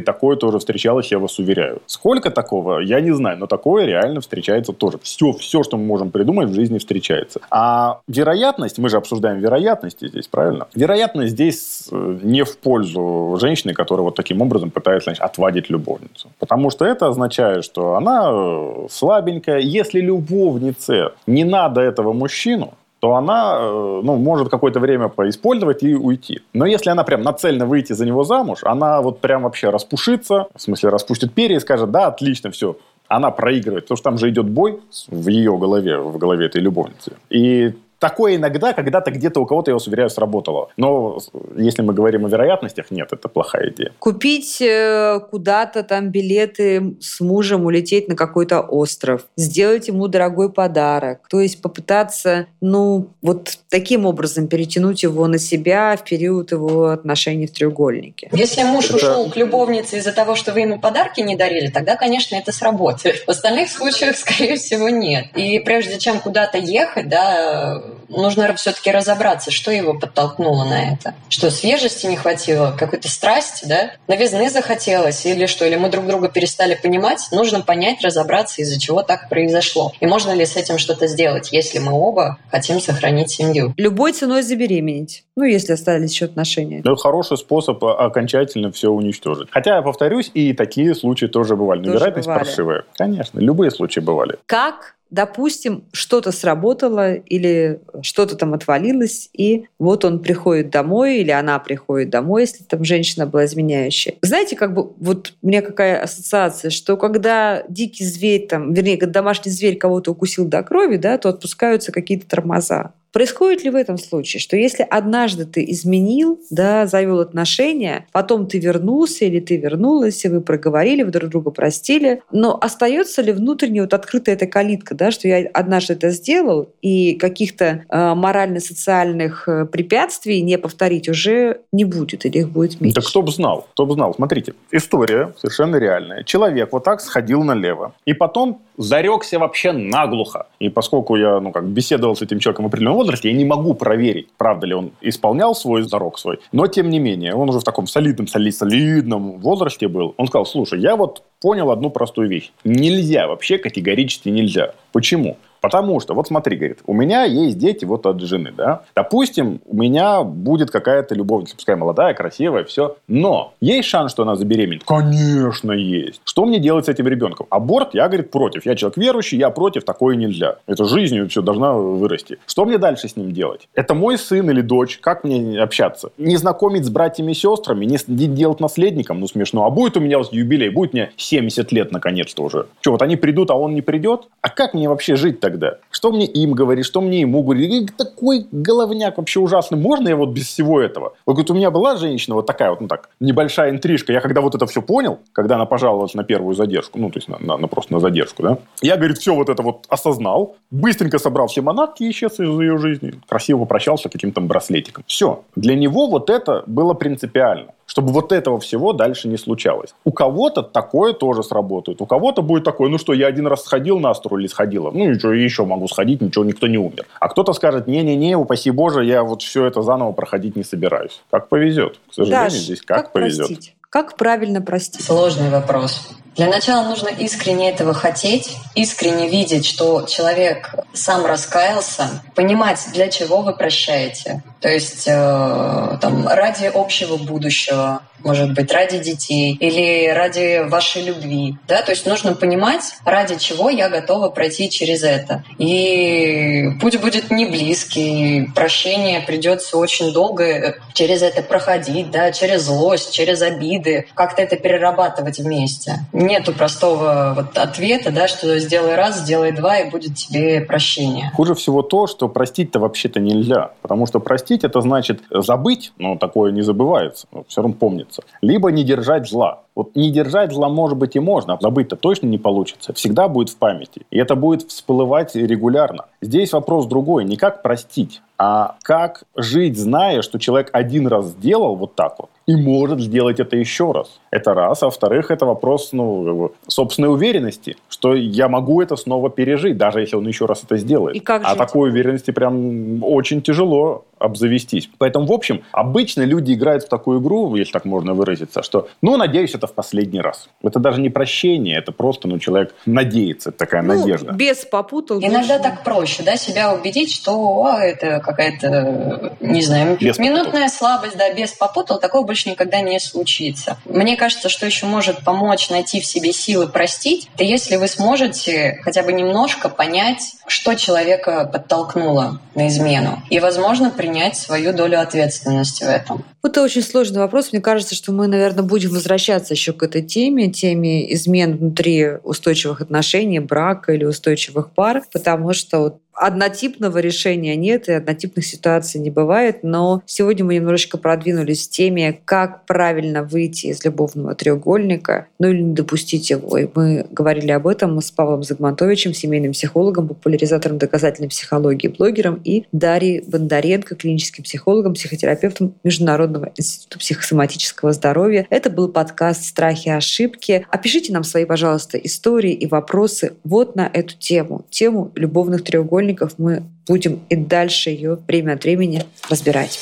такое 0.00 0.36
тоже 0.36 0.58
встречалось, 0.58 1.10
я 1.10 1.18
вас 1.18 1.38
уверяю. 1.38 1.82
Сколько 1.86 2.30
такого, 2.30 2.78
я 2.80 3.00
не 3.00 3.12
знаю, 3.12 3.38
но 3.38 3.46
такое 3.46 3.86
реально 3.86 4.20
встречается 4.20 4.72
тоже. 4.72 4.98
Все, 5.02 5.32
все, 5.32 5.62
что 5.62 5.76
мы 5.76 5.84
можем 5.84 6.10
придумать 6.10 6.48
в 6.48 6.54
жизни 6.54 6.78
встречается. 6.78 7.40
А 7.50 8.00
вероятность, 8.06 8.78
мы 8.78 8.88
же 8.88 8.96
обсуждаем 8.96 9.40
вероятности 9.40 10.08
здесь, 10.08 10.28
правильно? 10.28 10.68
Вероятность 10.74 11.32
здесь 11.32 11.88
э, 11.90 12.18
не 12.22 12.44
в 12.44 12.56
пользу 12.58 13.36
женщины, 13.40 13.74
которая 13.74 14.04
вот 14.04 14.14
таким 14.14 14.40
образом 14.42 14.70
пытается 14.70 15.10
значит, 15.10 15.22
отвадить 15.22 15.70
любовницу. 15.70 16.28
Потому 16.38 16.70
что 16.70 16.84
это 16.84 17.08
означает, 17.08 17.64
что 17.64 17.96
она 17.96 18.30
э, 18.30 18.86
слабенькая. 19.22 19.58
Если 19.58 20.00
любовнице 20.00 21.12
не 21.26 21.44
надо 21.44 21.80
этого 21.80 22.12
мужчину, 22.12 22.74
то 23.00 23.14
она 23.14 23.58
э, 23.58 24.00
ну, 24.04 24.16
может 24.16 24.48
какое-то 24.48 24.80
время 24.80 25.08
поиспользовать 25.08 25.82
и 25.82 25.94
уйти. 25.94 26.40
Но 26.52 26.66
если 26.66 26.90
она 26.90 27.02
прям 27.02 27.22
нацельно 27.22 27.66
выйти 27.66 27.94
за 27.94 28.06
него 28.06 28.24
замуж, 28.24 28.60
она 28.62 29.00
вот 29.00 29.20
прям 29.20 29.42
вообще 29.42 29.70
распушится, 29.70 30.46
в 30.54 30.60
смысле 30.60 30.90
распустит 30.90 31.32
перья 31.32 31.56
и 31.56 31.60
скажет, 31.60 31.90
да, 31.90 32.06
отлично, 32.06 32.50
все, 32.50 32.76
она 33.08 33.30
проигрывает, 33.30 33.84
потому 33.84 33.96
что 33.96 34.04
там 34.04 34.18
же 34.18 34.28
идет 34.28 34.48
бой 34.48 34.78
в 35.08 35.28
ее 35.28 35.58
голове, 35.58 35.98
в 35.98 36.16
голове 36.18 36.46
этой 36.46 36.60
любовницы. 36.60 37.12
И 37.28 37.72
Такое 38.02 38.34
иногда, 38.34 38.72
когда-то 38.72 39.12
где-то 39.12 39.38
у 39.38 39.46
кого-то, 39.46 39.70
я 39.70 39.74
вас 39.74 39.86
уверяю, 39.86 40.10
сработало. 40.10 40.70
Но 40.76 41.20
если 41.56 41.82
мы 41.82 41.94
говорим 41.94 42.26
о 42.26 42.28
вероятностях, 42.28 42.90
нет, 42.90 43.12
это 43.12 43.28
плохая 43.28 43.70
идея. 43.70 43.92
Купить 44.00 44.60
э, 44.60 45.20
куда-то 45.30 45.84
там 45.84 46.08
билеты 46.08 46.96
с 47.00 47.20
мужем, 47.20 47.64
улететь 47.64 48.08
на 48.08 48.16
какой-то 48.16 48.60
остров, 48.60 49.26
сделать 49.36 49.86
ему 49.86 50.08
дорогой 50.08 50.52
подарок. 50.52 51.20
То 51.30 51.40
есть 51.40 51.62
попытаться, 51.62 52.46
ну, 52.60 53.06
вот 53.22 53.56
таким 53.68 54.04
образом 54.04 54.48
перетянуть 54.48 55.04
его 55.04 55.28
на 55.28 55.38
себя 55.38 55.96
в 55.96 56.02
период 56.02 56.50
его 56.50 56.88
отношений 56.88 57.46
в 57.46 57.52
треугольнике. 57.52 58.30
Если 58.32 58.64
муж 58.64 58.86
это... 58.86 58.96
ушел 58.96 59.30
к 59.30 59.36
любовнице 59.36 59.98
из-за 59.98 60.10
того, 60.10 60.34
что 60.34 60.50
вы 60.50 60.62
ему 60.62 60.80
подарки 60.80 61.20
не 61.20 61.36
дарили, 61.36 61.68
тогда, 61.68 61.94
конечно, 61.94 62.34
это 62.34 62.50
сработает. 62.50 63.22
В 63.24 63.28
остальных 63.28 63.70
случаях, 63.70 64.16
скорее 64.16 64.56
всего, 64.56 64.88
нет. 64.88 65.26
И 65.36 65.60
прежде 65.60 66.00
чем 66.00 66.18
куда-то 66.18 66.58
ехать, 66.58 67.08
да, 67.08 67.80
нужно 68.08 68.54
все-таки 68.54 68.90
разобраться, 68.90 69.50
что 69.50 69.70
его 69.70 69.94
подтолкнуло 69.94 70.64
на 70.64 70.92
это. 70.92 71.14
Что 71.28 71.50
свежести 71.50 72.06
не 72.06 72.16
хватило, 72.16 72.74
какой-то 72.78 73.08
страсти, 73.08 73.66
да? 73.66 73.92
Новизны 74.08 74.50
захотелось 74.50 75.24
или 75.26 75.46
что? 75.46 75.64
Или 75.64 75.76
мы 75.76 75.88
друг 75.88 76.06
друга 76.06 76.28
перестали 76.28 76.78
понимать? 76.80 77.28
Нужно 77.32 77.60
понять, 77.60 78.02
разобраться, 78.02 78.62
из-за 78.62 78.80
чего 78.80 79.02
так 79.02 79.28
произошло. 79.28 79.92
И 80.00 80.06
можно 80.06 80.32
ли 80.32 80.44
с 80.44 80.56
этим 80.56 80.78
что-то 80.78 81.06
сделать, 81.06 81.52
если 81.52 81.78
мы 81.78 81.92
оба 81.92 82.38
хотим 82.50 82.80
сохранить 82.80 83.30
семью. 83.30 83.74
Любой 83.76 84.12
ценой 84.12 84.42
забеременеть. 84.42 85.24
Ну, 85.36 85.44
если 85.44 85.72
остались 85.72 86.12
еще 86.12 86.26
отношения. 86.26 86.80
Это 86.80 86.94
хороший 86.96 87.38
способ 87.38 87.82
окончательно 87.82 88.70
все 88.70 88.90
уничтожить. 88.90 89.48
Хотя, 89.50 89.76
я 89.76 89.82
повторюсь, 89.82 90.30
и 90.34 90.52
такие 90.52 90.94
случаи 90.94 91.26
тоже 91.26 91.56
бывали. 91.56 91.80
Но 91.80 91.92
вероятность 91.92 92.26
бывали. 92.26 92.44
паршивая. 92.44 92.84
Конечно, 92.96 93.38
любые 93.38 93.70
случаи 93.70 94.00
бывали. 94.00 94.36
Как 94.46 94.94
допустим, 95.12 95.84
что-то 95.92 96.32
сработало 96.32 97.14
или 97.14 97.80
что-то 98.00 98.34
там 98.34 98.54
отвалилось, 98.54 99.28
и 99.32 99.66
вот 99.78 100.04
он 100.04 100.20
приходит 100.20 100.70
домой 100.70 101.18
или 101.18 101.30
она 101.30 101.58
приходит 101.58 102.10
домой, 102.10 102.42
если 102.42 102.64
там 102.64 102.82
женщина 102.82 103.26
была 103.26 103.44
изменяющая. 103.44 104.14
Знаете, 104.22 104.56
как 104.56 104.72
бы 104.72 104.92
вот 104.96 105.34
у 105.42 105.46
меня 105.46 105.60
какая 105.62 106.02
ассоциация, 106.02 106.70
что 106.70 106.96
когда 106.96 107.62
дикий 107.68 108.04
зверь 108.04 108.46
там, 108.48 108.72
вернее, 108.72 108.96
когда 108.96 109.20
домашний 109.20 109.52
зверь 109.52 109.76
кого-то 109.76 110.12
укусил 110.12 110.46
до 110.46 110.62
крови, 110.62 110.96
да, 110.96 111.18
то 111.18 111.28
отпускаются 111.28 111.92
какие-то 111.92 112.26
тормоза. 112.26 112.94
Происходит 113.12 113.62
ли 113.62 113.70
в 113.70 113.76
этом 113.76 113.98
случае, 113.98 114.40
что 114.40 114.56
если 114.56 114.86
однажды 114.88 115.44
ты 115.44 115.64
изменил, 115.68 116.40
да, 116.50 116.86
завел 116.86 117.20
отношения, 117.20 118.06
потом 118.10 118.46
ты 118.46 118.58
вернулся 118.58 119.26
или 119.26 119.38
ты 119.38 119.58
вернулась, 119.58 120.24
и 120.24 120.28
вы 120.28 120.40
проговорили, 120.40 121.02
вы 121.02 121.10
друг 121.10 121.30
друга 121.30 121.50
простили, 121.50 122.22
но 122.32 122.58
остается 122.58 123.20
ли 123.20 123.32
внутренне 123.32 123.82
вот 123.82 123.92
открытая 123.92 124.34
эта 124.34 124.46
калитка, 124.46 124.94
да, 124.94 125.10
что 125.10 125.28
я 125.28 125.46
однажды 125.52 125.92
это 125.92 126.10
сделал, 126.10 126.70
и 126.80 127.14
каких-то 127.14 127.84
э, 127.88 128.14
морально-социальных 128.14 129.46
э, 129.46 129.66
препятствий 129.66 130.40
не 130.40 130.56
повторить 130.56 131.08
уже 131.08 131.60
не 131.70 131.84
будет, 131.84 132.24
или 132.24 132.38
их 132.38 132.50
будет 132.50 132.80
меньше? 132.80 133.00
Да 133.00 133.06
кто 133.06 133.20
бы 133.20 133.30
знал, 133.30 133.68
кто 133.72 133.84
бы 133.84 133.94
знал. 133.94 134.14
Смотрите, 134.14 134.54
история 134.70 135.34
совершенно 135.36 135.76
реальная. 135.76 136.24
Человек 136.24 136.72
вот 136.72 136.84
так 136.84 137.02
сходил 137.02 137.42
налево, 137.42 137.94
и 138.06 138.14
потом 138.14 138.62
зарекся 138.78 139.38
вообще 139.38 139.72
наглухо. 139.72 140.46
И 140.58 140.70
поскольку 140.70 141.16
я, 141.16 141.40
ну, 141.40 141.52
как 141.52 141.66
беседовал 141.66 142.16
с 142.16 142.22
этим 142.22 142.38
человеком 142.38 142.64
в 142.64 142.68
определенном 142.68 143.01
возрасте, 143.02 143.30
я 143.30 143.34
не 143.36 143.44
могу 143.44 143.74
проверить, 143.74 144.28
правда 144.38 144.66
ли 144.66 144.74
он 144.74 144.92
исполнял 145.00 145.54
свой 145.54 145.82
зарок 145.82 146.18
свой, 146.18 146.38
но 146.52 146.66
тем 146.66 146.88
не 146.90 146.98
менее, 146.98 147.34
он 147.34 147.48
уже 147.48 147.60
в 147.60 147.64
таком 147.64 147.86
солидном, 147.86 148.28
солид, 148.28 148.54
солидном 148.54 149.40
возрасте 149.40 149.88
был. 149.88 150.14
Он 150.16 150.26
сказал, 150.26 150.46
слушай, 150.46 150.80
я 150.80 150.96
вот 150.96 151.22
понял 151.40 151.70
одну 151.70 151.90
простую 151.90 152.28
вещь. 152.28 152.52
Нельзя, 152.64 153.26
вообще 153.26 153.58
категорически 153.58 154.28
нельзя. 154.28 154.74
Почему? 154.92 155.36
Потому 155.62 156.00
что, 156.00 156.14
вот 156.14 156.26
смотри, 156.26 156.56
говорит, 156.56 156.80
у 156.86 156.92
меня 156.92 157.22
есть 157.22 157.56
дети 157.56 157.84
вот 157.84 158.04
от 158.04 158.20
жены, 158.20 158.52
да. 158.54 158.82
Допустим, 158.96 159.60
у 159.64 159.76
меня 159.76 160.24
будет 160.24 160.72
какая-то 160.72 161.14
любовница, 161.14 161.54
пускай 161.54 161.76
молодая, 161.76 162.14
красивая, 162.14 162.64
все. 162.64 162.96
Но 163.06 163.54
есть 163.60 163.88
шанс, 163.88 164.10
что 164.10 164.24
она 164.24 164.34
забеременеет? 164.34 164.82
Конечно, 164.84 165.70
есть. 165.70 166.20
Что 166.24 166.44
мне 166.44 166.58
делать 166.58 166.86
с 166.86 166.88
этим 166.88 167.06
ребенком? 167.06 167.46
Аборт, 167.48 167.94
я, 167.94 168.08
говорит, 168.08 168.32
против. 168.32 168.66
Я 168.66 168.74
человек 168.74 168.96
верующий, 168.96 169.38
я 169.38 169.50
против, 169.50 169.84
такое 169.84 170.16
нельзя. 170.16 170.56
Это 170.66 170.84
жизнью 170.84 171.28
все 171.28 171.42
должна 171.42 171.74
вырасти. 171.74 172.38
Что 172.46 172.64
мне 172.64 172.78
дальше 172.78 173.06
с 173.06 173.16
ним 173.16 173.30
делать? 173.30 173.68
Это 173.74 173.94
мой 173.94 174.18
сын 174.18 174.50
или 174.50 174.62
дочь? 174.62 174.98
Как 175.00 175.22
мне 175.22 175.60
общаться? 175.62 176.10
Не 176.18 176.36
знакомить 176.36 176.84
с 176.84 176.90
братьями 176.90 177.30
и 177.30 177.34
сестрами? 177.34 177.84
Не 177.84 178.26
делать 178.26 178.58
наследником? 178.58 179.20
Ну, 179.20 179.28
смешно. 179.28 179.64
А 179.64 179.70
будет 179.70 179.96
у 179.96 180.00
меня 180.00 180.20
юбилей? 180.32 180.70
Будет 180.70 180.92
мне 180.92 181.12
70 181.16 181.70
лет, 181.70 181.92
наконец-то 181.92 182.42
уже. 182.42 182.66
Что, 182.80 182.90
вот 182.90 183.02
они 183.02 183.14
придут, 183.14 183.52
а 183.52 183.54
он 183.54 183.74
не 183.74 183.82
придет? 183.82 184.22
А 184.40 184.48
как 184.48 184.74
мне 184.74 184.88
вообще 184.88 185.14
жить 185.14 185.38
тогда? 185.38 185.51
Тогда? 185.52 185.78
Что 185.90 186.12
мне 186.12 186.26
им 186.26 186.52
говорить, 186.52 186.86
что 186.86 187.00
мне 187.00 187.20
ему 187.20 187.42
говорить? 187.42 187.96
Такой 187.96 188.46
головняк 188.50 189.18
вообще 189.18 189.40
ужасный. 189.40 189.78
Можно 189.78 190.08
я 190.08 190.16
вот 190.16 190.30
без 190.30 190.48
всего 190.48 190.80
этого? 190.80 191.14
Вот 191.26 191.34
говорит, 191.34 191.50
у 191.50 191.54
меня 191.54 191.70
была 191.70 191.96
женщина 191.96 192.34
вот 192.34 192.46
такая 192.46 192.70
вот, 192.70 192.80
ну 192.80 192.88
так, 192.88 193.10
небольшая 193.20 193.70
интрижка. 193.70 194.12
Я 194.12 194.20
когда 194.20 194.40
вот 194.40 194.54
это 194.54 194.66
все 194.66 194.82
понял, 194.82 195.18
когда 195.32 195.56
она 195.56 195.66
пожаловалась 195.66 196.14
на 196.14 196.24
первую 196.24 196.54
задержку, 196.54 196.98
ну, 196.98 197.10
то 197.10 197.18
есть 197.18 197.28
на, 197.28 197.38
на, 197.38 197.56
на 197.56 197.68
просто 197.68 197.92
на 197.92 198.00
задержку, 198.00 198.42
да, 198.42 198.58
я, 198.80 198.96
говорит, 198.96 199.18
все 199.18 199.34
вот 199.34 199.48
это 199.48 199.62
вот 199.62 199.86
осознал, 199.88 200.56
быстренько 200.70 201.18
собрал 201.18 201.46
все 201.46 201.60
манатки 201.60 202.04
и 202.04 202.10
исчез 202.10 202.40
из 202.40 202.48
ее 202.60 202.78
жизни. 202.78 203.14
Красиво 203.28 203.60
попрощался 203.60 204.08
каким-то 204.08 204.40
браслетиком. 204.40 205.04
Все. 205.06 205.44
Для 205.56 205.74
него 205.74 206.08
вот 206.08 206.30
это 206.30 206.64
было 206.66 206.94
принципиально 206.94 207.72
чтобы 207.86 208.12
вот 208.12 208.32
этого 208.32 208.58
всего 208.60 208.92
дальше 208.92 209.28
не 209.28 209.36
случалось. 209.36 209.94
У 210.04 210.12
кого-то 210.12 210.62
такое 210.62 211.12
тоже 211.12 211.42
сработает. 211.42 212.00
У 212.00 212.06
кого-то 212.06 212.42
будет 212.42 212.64
такое, 212.64 212.88
ну 212.90 212.98
что, 212.98 213.12
я 213.12 213.26
один 213.26 213.46
раз 213.46 213.64
сходил 213.64 213.98
на 213.98 214.10
астру 214.10 214.38
или 214.38 214.46
сходила, 214.46 214.90
ну 214.90 215.10
ничего, 215.10 215.32
еще 215.32 215.64
могу 215.64 215.88
сходить, 215.88 216.20
ничего, 216.20 216.44
никто 216.44 216.66
не 216.66 216.78
умер. 216.78 217.06
А 217.20 217.28
кто-то 217.28 217.52
скажет, 217.52 217.86
не-не-не, 217.86 218.36
упаси 218.36 218.70
Боже, 218.70 219.04
я 219.04 219.22
вот 219.22 219.42
все 219.42 219.66
это 219.66 219.82
заново 219.82 220.12
проходить 220.12 220.56
не 220.56 220.64
собираюсь. 220.64 221.22
Как 221.30 221.48
повезет. 221.48 221.98
К 222.10 222.14
сожалению, 222.14 222.50
Даш, 222.50 222.58
здесь 222.58 222.82
как, 222.82 222.96
как 222.96 223.12
повезет. 223.12 223.46
Простить? 223.46 223.76
Как 223.90 224.16
правильно 224.16 224.62
простить? 224.62 225.04
Сложный 225.04 225.50
вопрос. 225.50 226.08
Для 226.36 226.48
начала 226.48 226.88
нужно 226.88 227.08
искренне 227.08 227.70
этого 227.70 227.92
хотеть, 227.92 228.56
искренне 228.74 229.28
видеть, 229.28 229.66
что 229.66 230.02
человек 230.02 230.74
сам 230.94 231.26
раскаялся, 231.26 232.22
понимать, 232.34 232.80
для 232.94 233.08
чего 233.08 233.42
вы 233.42 233.54
прощаете. 233.54 234.42
То 234.60 234.68
есть 234.68 235.08
э, 235.08 235.98
там, 236.00 236.28
ради 236.28 236.70
общего 236.72 237.16
будущего, 237.16 238.02
может 238.24 238.54
быть, 238.54 238.72
ради 238.72 238.98
детей 238.98 239.56
или 239.58 240.08
ради 240.08 240.68
вашей 240.68 241.02
любви. 241.02 241.56
Да? 241.66 241.82
То 241.82 241.90
есть 241.90 242.06
нужно 242.06 242.34
понимать, 242.34 242.94
ради 243.04 243.36
чего 243.36 243.70
я 243.70 243.88
готова 243.88 244.28
пройти 244.28 244.70
через 244.70 245.02
это. 245.02 245.42
И 245.58 246.70
путь 246.80 247.00
будет 247.00 247.32
не 247.32 247.46
близкий, 247.46 248.48
прощение 248.54 249.20
придется 249.20 249.76
очень 249.76 250.12
долго 250.12 250.44
э, 250.44 250.74
через 250.92 251.22
это 251.22 251.42
проходить, 251.42 252.10
да, 252.10 252.30
через 252.30 252.62
злость, 252.62 253.12
через 253.12 253.42
обиды, 253.42 254.06
как-то 254.14 254.42
это 254.42 254.56
перерабатывать 254.56 255.38
вместе. 255.38 256.06
Нету 256.22 256.52
простого 256.52 257.34
вот 257.34 257.58
ответа, 257.58 258.12
да, 258.12 258.28
что 258.28 258.58
сделай 258.58 258.94
раз, 258.94 259.20
сделай 259.20 259.52
два, 259.52 259.78
и 259.78 259.90
будет 259.90 260.14
тебе 260.14 260.60
прощение. 260.60 261.30
Хуже 261.34 261.54
всего 261.54 261.82
то, 261.82 262.06
что 262.06 262.28
простить-то 262.28 262.78
вообще-то 262.78 263.20
нельзя. 263.20 263.72
Потому 263.82 264.06
что 264.06 264.20
простить 264.20 264.64
это 264.64 264.80
значит 264.80 265.20
забыть, 265.30 265.92
но 265.98 266.16
такое 266.16 266.52
не 266.52 266.62
забывается, 266.62 267.26
все 267.48 267.62
равно 267.62 267.76
помнится. 267.76 268.22
Либо 268.40 268.70
не 268.70 268.84
держать 268.84 269.28
зла. 269.28 269.62
Вот 269.74 269.96
не 269.96 270.10
держать 270.10 270.52
зла, 270.52 270.68
может 270.68 270.98
быть, 270.98 271.16
и 271.16 271.20
можно, 271.20 271.54
а 271.54 271.58
забыть-то 271.60 271.96
точно 271.96 272.26
не 272.26 272.38
получится. 272.38 272.92
Всегда 272.92 273.26
будет 273.26 273.48
в 273.48 273.56
памяти. 273.56 274.02
И 274.10 274.18
это 274.18 274.36
будет 274.36 274.70
всплывать 274.70 275.34
регулярно. 275.34 276.04
Здесь 276.20 276.52
вопрос 276.52 276.86
другой. 276.86 277.24
Не 277.24 277.36
как 277.36 277.62
простить, 277.62 278.20
а 278.36 278.76
как 278.82 279.24
жить, 279.34 279.78
зная, 279.78 280.20
что 280.22 280.38
человек 280.38 280.68
один 280.72 281.06
раз 281.06 281.26
сделал 281.26 281.74
вот 281.74 281.94
так 281.94 282.16
вот, 282.18 282.30
и 282.46 282.56
может 282.56 283.00
сделать 283.00 283.40
это 283.40 283.56
еще 283.56 283.92
раз. 283.92 284.20
Это 284.30 284.54
раз. 284.54 284.82
А 284.82 284.86
во-вторых, 284.86 285.30
это 285.30 285.46
вопрос 285.46 285.90
ну, 285.92 286.52
собственной 286.66 287.12
уверенности, 287.12 287.76
что 287.88 288.14
я 288.14 288.48
могу 288.48 288.82
это 288.82 288.96
снова 288.96 289.30
пережить, 289.30 289.76
даже 289.76 290.00
если 290.00 290.16
он 290.16 290.26
еще 290.26 290.46
раз 290.46 290.64
это 290.64 290.76
сделает. 290.76 291.16
И 291.16 291.20
как 291.20 291.42
а 291.44 291.54
такой 291.54 291.90
уверенности 291.90 292.30
прям 292.30 293.02
очень 293.04 293.42
тяжело 293.42 294.04
обзавестись. 294.22 294.88
Поэтому, 294.98 295.26
в 295.26 295.32
общем, 295.32 295.62
обычно 295.72 296.22
люди 296.22 296.52
играют 296.52 296.84
в 296.84 296.88
такую 296.88 297.20
игру, 297.20 297.54
если 297.56 297.72
так 297.72 297.84
можно 297.84 298.14
выразиться, 298.14 298.62
что, 298.62 298.88
ну, 299.00 299.16
надеюсь, 299.16 299.54
это 299.54 299.66
в 299.66 299.72
последний 299.72 300.20
раз. 300.20 300.48
Это 300.62 300.78
даже 300.78 301.00
не 301.00 301.10
прощение, 301.10 301.78
это 301.78 301.92
просто, 301.92 302.28
ну, 302.28 302.38
человек 302.38 302.74
надеется, 302.86 303.50
это 303.50 303.58
такая 303.58 303.82
Ну, 303.82 303.98
надежда. 303.98 304.32
без 304.32 304.58
попутал. 304.64 305.18
Иногда 305.18 305.56
лучше. 305.56 305.68
так 305.70 305.84
проще, 305.84 306.22
да, 306.22 306.36
себя 306.36 306.72
убедить, 306.74 307.12
что 307.12 307.66
а, 307.66 307.82
это 307.82 308.20
какая-то, 308.20 309.36
не 309.40 309.62
знаю, 309.62 309.96
Без 310.00 310.18
минутная 310.18 310.68
слабость, 310.68 311.16
да, 311.16 311.32
без 311.32 311.52
попутал, 311.52 311.98
такого 311.98 312.26
больше 312.26 312.50
никогда 312.50 312.80
не 312.80 312.98
случится. 313.00 313.78
Мне 313.84 314.16
кажется, 314.16 314.48
что 314.48 314.66
еще 314.66 314.86
может 314.86 315.24
помочь 315.24 315.70
найти 315.70 316.00
в 316.00 316.06
себе 316.06 316.32
силы 316.32 316.68
простить, 316.68 317.28
это 317.34 317.44
если 317.44 317.76
вы 317.76 317.88
сможете 317.88 318.78
хотя 318.82 319.02
бы 319.02 319.12
немножко 319.12 319.68
понять, 319.68 320.34
что 320.46 320.74
человека 320.74 321.48
подтолкнуло 321.52 322.40
на 322.54 322.68
измену, 322.68 323.22
и, 323.30 323.40
возможно, 323.40 323.90
принять 323.90 324.11
свою 324.36 324.72
долю 324.72 325.00
ответственности 325.00 325.84
в 325.84 325.88
этом. 325.88 326.24
Это 326.44 326.62
очень 326.62 326.82
сложный 326.82 327.20
вопрос. 327.20 327.52
Мне 327.52 327.60
кажется, 327.60 327.94
что 327.94 328.12
мы, 328.12 328.26
наверное, 328.26 328.64
будем 328.64 328.90
возвращаться 328.90 329.54
еще 329.54 329.72
к 329.72 329.82
этой 329.82 330.02
теме, 330.02 330.50
теме 330.50 331.12
измен 331.14 331.56
внутри 331.56 332.16
устойчивых 332.22 332.80
отношений, 332.80 333.38
брака 333.38 333.92
или 333.92 334.04
устойчивых 334.04 334.72
пар, 334.72 335.02
потому 335.12 335.52
что 335.52 335.78
вот 335.78 336.01
однотипного 336.14 336.98
решения 336.98 337.56
нет 337.56 337.88
и 337.88 337.92
однотипных 337.92 338.46
ситуаций 338.46 339.00
не 339.00 339.10
бывает, 339.10 339.62
но 339.62 340.02
сегодня 340.06 340.44
мы 340.44 340.54
немножечко 340.54 340.98
продвинулись 340.98 341.66
в 341.66 341.70
теме, 341.70 342.20
как 342.24 342.66
правильно 342.66 343.22
выйти 343.22 343.66
из 343.66 343.84
любовного 343.84 344.34
треугольника, 344.34 345.26
ну 345.38 345.48
или 345.48 345.62
не 345.62 345.74
допустить 345.74 346.30
его. 346.30 346.56
И 346.58 346.68
мы 346.74 347.06
говорили 347.10 347.50
об 347.50 347.66
этом 347.66 348.00
с 348.00 348.10
Павлом 348.10 348.42
Загмантовичем, 348.42 349.14
семейным 349.14 349.52
психологом, 349.52 350.08
популяризатором 350.08 350.78
доказательной 350.78 351.28
психологии, 351.28 351.88
блогером, 351.88 352.40
и 352.44 352.64
Дарьей 352.72 353.22
Бондаренко, 353.26 353.94
клиническим 353.94 354.44
психологом, 354.44 354.94
психотерапевтом 354.94 355.74
Международного 355.84 356.52
института 356.56 356.98
психосоматического 356.98 357.92
здоровья. 357.92 358.46
Это 358.50 358.70
был 358.70 358.88
подкаст 358.88 359.44
«Страхи 359.44 359.88
и 359.88 359.90
ошибки». 359.90 360.66
Опишите 360.70 361.12
нам 361.12 361.24
свои, 361.24 361.44
пожалуйста, 361.44 361.98
истории 361.98 362.52
и 362.52 362.66
вопросы 362.66 363.32
вот 363.44 363.76
на 363.76 363.90
эту 363.92 364.16
тему, 364.16 364.64
тему 364.70 365.10
любовных 365.14 365.64
треугольников. 365.64 366.01
Мы 366.38 366.62
будем 366.86 367.20
и 367.28 367.36
дальше 367.36 367.90
ее 367.90 368.18
время 368.26 368.54
от 368.54 368.64
времени 368.64 369.04
разбирать. 369.28 369.78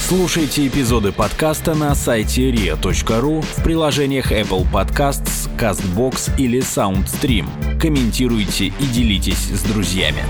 Слушайте 0.00 0.68
эпизоды 0.68 1.10
подкаста 1.10 1.74
на 1.74 1.94
сайте 1.94 2.50
ria.ru 2.50 3.40
в 3.40 3.64
приложениях 3.64 4.30
Apple 4.30 4.66
Podcasts, 4.70 5.48
CastBox 5.56 6.32
или 6.36 6.60
SoundStream. 6.60 7.78
Комментируйте 7.80 8.66
и 8.66 8.86
делитесь 8.92 9.48
с 9.48 9.62
друзьями. 9.62 10.22